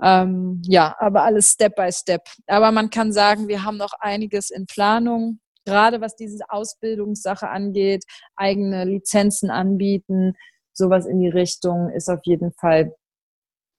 [0.00, 2.22] Ähm, ja, aber alles Step by Step.
[2.46, 8.04] Aber man kann sagen, wir haben noch einiges in Planung, gerade was diese Ausbildungssache angeht,
[8.36, 10.34] eigene Lizenzen anbieten,
[10.78, 12.94] sowas in die Richtung ist auf jeden Fall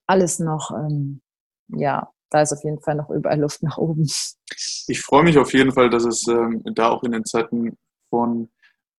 [0.07, 1.21] alles noch, ähm,
[1.69, 4.07] ja, da ist auf jeden Fall noch überall Luft nach oben.
[4.87, 7.77] Ich freue mich auf jeden Fall, dass es ähm, da auch in den Zeiten
[8.09, 8.49] von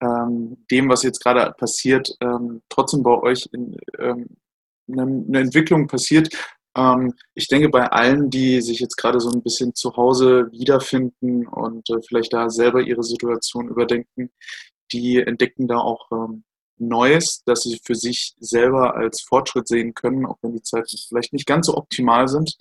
[0.02, 4.26] ähm, dem, was jetzt gerade passiert, ähm, trotzdem bei euch in, ähm,
[4.90, 6.34] eine, eine, Entwicklung passiert.
[6.76, 11.46] Ähm, ich denke, bei allen, die sich jetzt gerade so ein bisschen zu Hause wiederfinden
[11.46, 14.30] und äh, vielleicht da selber ihre Situation überdenken,
[14.92, 16.08] die entdecken da auch
[16.80, 21.32] Neues, das sie für sich selber als Fortschritt sehen können, auch wenn die Zeiten vielleicht
[21.32, 22.56] nicht ganz so optimal sind.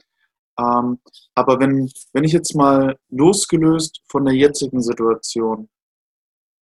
[0.59, 0.99] Ähm,
[1.36, 5.70] aber wenn, wenn ich jetzt mal losgelöst von der jetzigen Situation,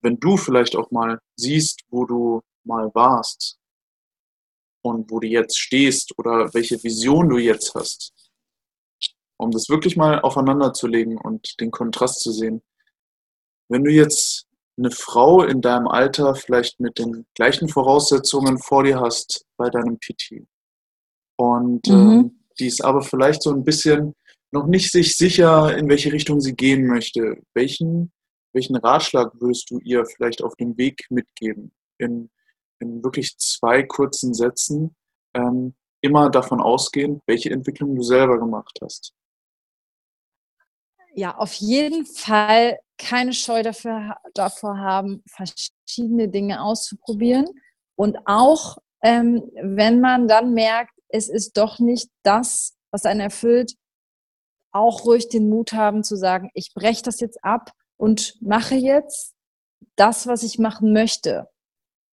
[0.01, 3.57] wenn du vielleicht auch mal siehst, wo du mal warst
[4.83, 8.13] und wo du jetzt stehst oder welche Vision du jetzt hast,
[9.37, 12.61] um das wirklich mal aufeinander zu legen und den Kontrast zu sehen.
[13.69, 14.46] Wenn du jetzt
[14.77, 19.97] eine Frau in deinem Alter vielleicht mit den gleichen Voraussetzungen vor dir hast bei deinem
[19.99, 20.45] PT.
[21.37, 21.93] Und mhm.
[21.93, 24.13] ähm, die ist aber vielleicht so ein bisschen
[24.51, 27.41] noch nicht sich sicher, in welche Richtung sie gehen möchte.
[27.53, 28.11] Welchen,
[28.53, 31.71] welchen Ratschlag würdest du ihr vielleicht auf dem Weg mitgeben?
[31.97, 32.29] In,
[32.79, 34.95] in wirklich zwei kurzen Sätzen,
[35.33, 39.13] ähm, immer davon ausgehend, welche Entwicklung du selber gemacht hast.
[41.17, 47.47] Ja, auf jeden Fall keine Scheu dafür, davor haben, verschiedene Dinge auszuprobieren.
[47.95, 53.73] Und auch ähm, wenn man dann merkt, es ist doch nicht das, was einen erfüllt,
[54.71, 59.33] auch ruhig den Mut haben zu sagen, ich breche das jetzt ab und mache jetzt
[59.95, 61.47] das, was ich machen möchte.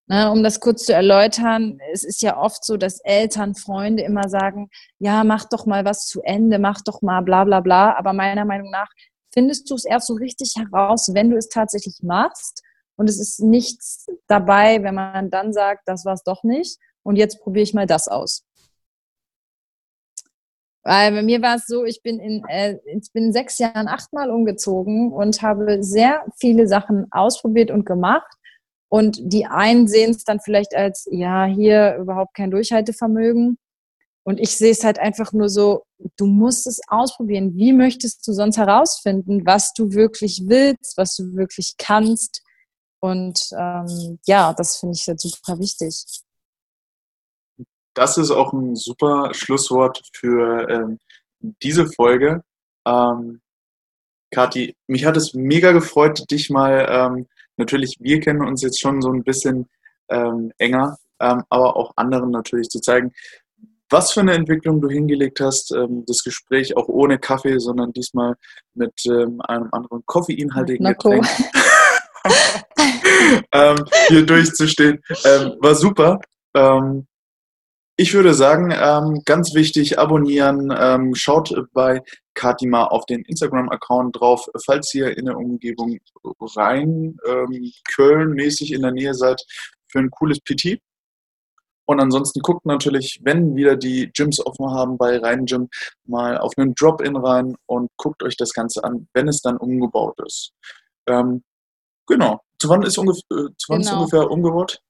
[0.07, 4.29] Na, um das kurz zu erläutern, es ist ja oft so, dass Eltern, Freunde immer
[4.29, 7.97] sagen, ja, mach doch mal was zu Ende, mach doch mal bla bla bla.
[7.97, 8.91] Aber meiner Meinung nach
[9.33, 12.63] findest du es erst so richtig heraus, wenn du es tatsächlich machst.
[12.97, 16.79] Und es ist nichts dabei, wenn man dann sagt, das war es doch nicht.
[17.03, 18.45] Und jetzt probiere ich mal das aus.
[20.83, 23.89] Weil bei mir war es so, ich bin in, äh, ich bin in sechs Jahren
[23.89, 28.31] achtmal umgezogen und habe sehr viele Sachen ausprobiert und gemacht.
[28.89, 33.59] Und die einen sehen es dann vielleicht als, ja, hier überhaupt kein Durchhaltevermögen.
[34.25, 35.85] Und ich sehe es halt einfach nur so,
[36.17, 37.57] du musst es ausprobieren.
[37.57, 42.43] Wie möchtest du sonst herausfinden, was du wirklich willst, was du wirklich kannst?
[43.01, 46.07] Und ähm, ja, das finde ich jetzt super wichtig
[47.95, 50.99] das ist auch ein super Schlusswort für ähm,
[51.63, 52.43] diese Folge.
[52.87, 53.41] Ähm,
[54.33, 57.27] Kathi, mich hat es mega gefreut, dich mal, ähm,
[57.57, 59.69] natürlich, wir kennen uns jetzt schon so ein bisschen
[60.09, 63.13] ähm, enger, ähm, aber auch anderen natürlich zu zeigen,
[63.91, 65.73] was für eine Entwicklung du hingelegt hast.
[65.73, 68.35] Ähm, das Gespräch auch ohne Kaffee, sondern diesmal
[68.75, 71.27] mit ähm, einem anderen koffeinhaltigen Getränk.
[73.53, 75.01] ähm, hier durchzustehen.
[75.25, 76.21] Ähm, war super.
[76.55, 77.07] Ähm,
[77.97, 80.75] ich würde sagen, ähm, ganz wichtig, abonnieren.
[80.77, 82.03] Ähm, schaut bei
[82.35, 85.99] Katima auf den Instagram-Account drauf, falls ihr in der Umgebung
[86.57, 89.41] rein ähm, Köln mäßig in der Nähe seid
[89.87, 90.81] für ein cooles PT.
[91.87, 95.69] Und ansonsten guckt natürlich, wenn wieder die Gyms offen haben bei Rhein Gym,
[96.07, 100.19] mal auf einen Drop-In rein und guckt euch das Ganze an, wenn es dann umgebaut
[100.27, 100.53] ist.
[101.07, 101.45] Ähm,
[102.07, 102.41] genau.
[102.59, 103.91] Zu wann ist, ungef äh, zu wann genau.
[103.91, 104.81] ist ungefähr umgebaut?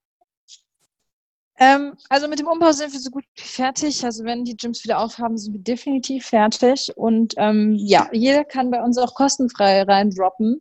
[1.64, 4.04] Ähm, also mit dem Umbau sind wir so gut wie fertig.
[4.04, 6.92] Also wenn die Gyms wieder aufhaben, sind wir definitiv fertig.
[6.96, 10.60] Und ähm, ja, jeder kann bei uns auch kostenfrei reindroppen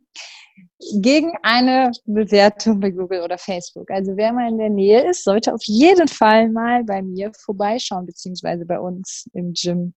[1.00, 3.90] gegen eine Bewertung bei Google oder Facebook.
[3.90, 8.06] Also wer mal in der Nähe ist, sollte auf jeden Fall mal bei mir vorbeischauen,
[8.06, 9.94] beziehungsweise bei uns im Gym.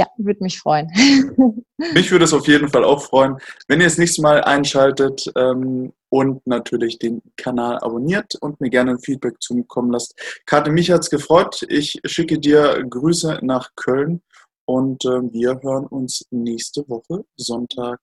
[0.00, 0.90] Ja, würde mich freuen.
[1.76, 3.36] mich würde es auf jeden Fall auch freuen,
[3.68, 8.92] wenn ihr das nächste Mal einschaltet ähm, und natürlich den Kanal abonniert und mir gerne
[8.92, 10.18] ein Feedback zukommen lasst.
[10.46, 11.66] Karte, mich hat es gefreut.
[11.68, 14.22] Ich schicke dir Grüße nach Köln
[14.64, 18.00] und äh, wir hören uns nächste Woche Sonntag.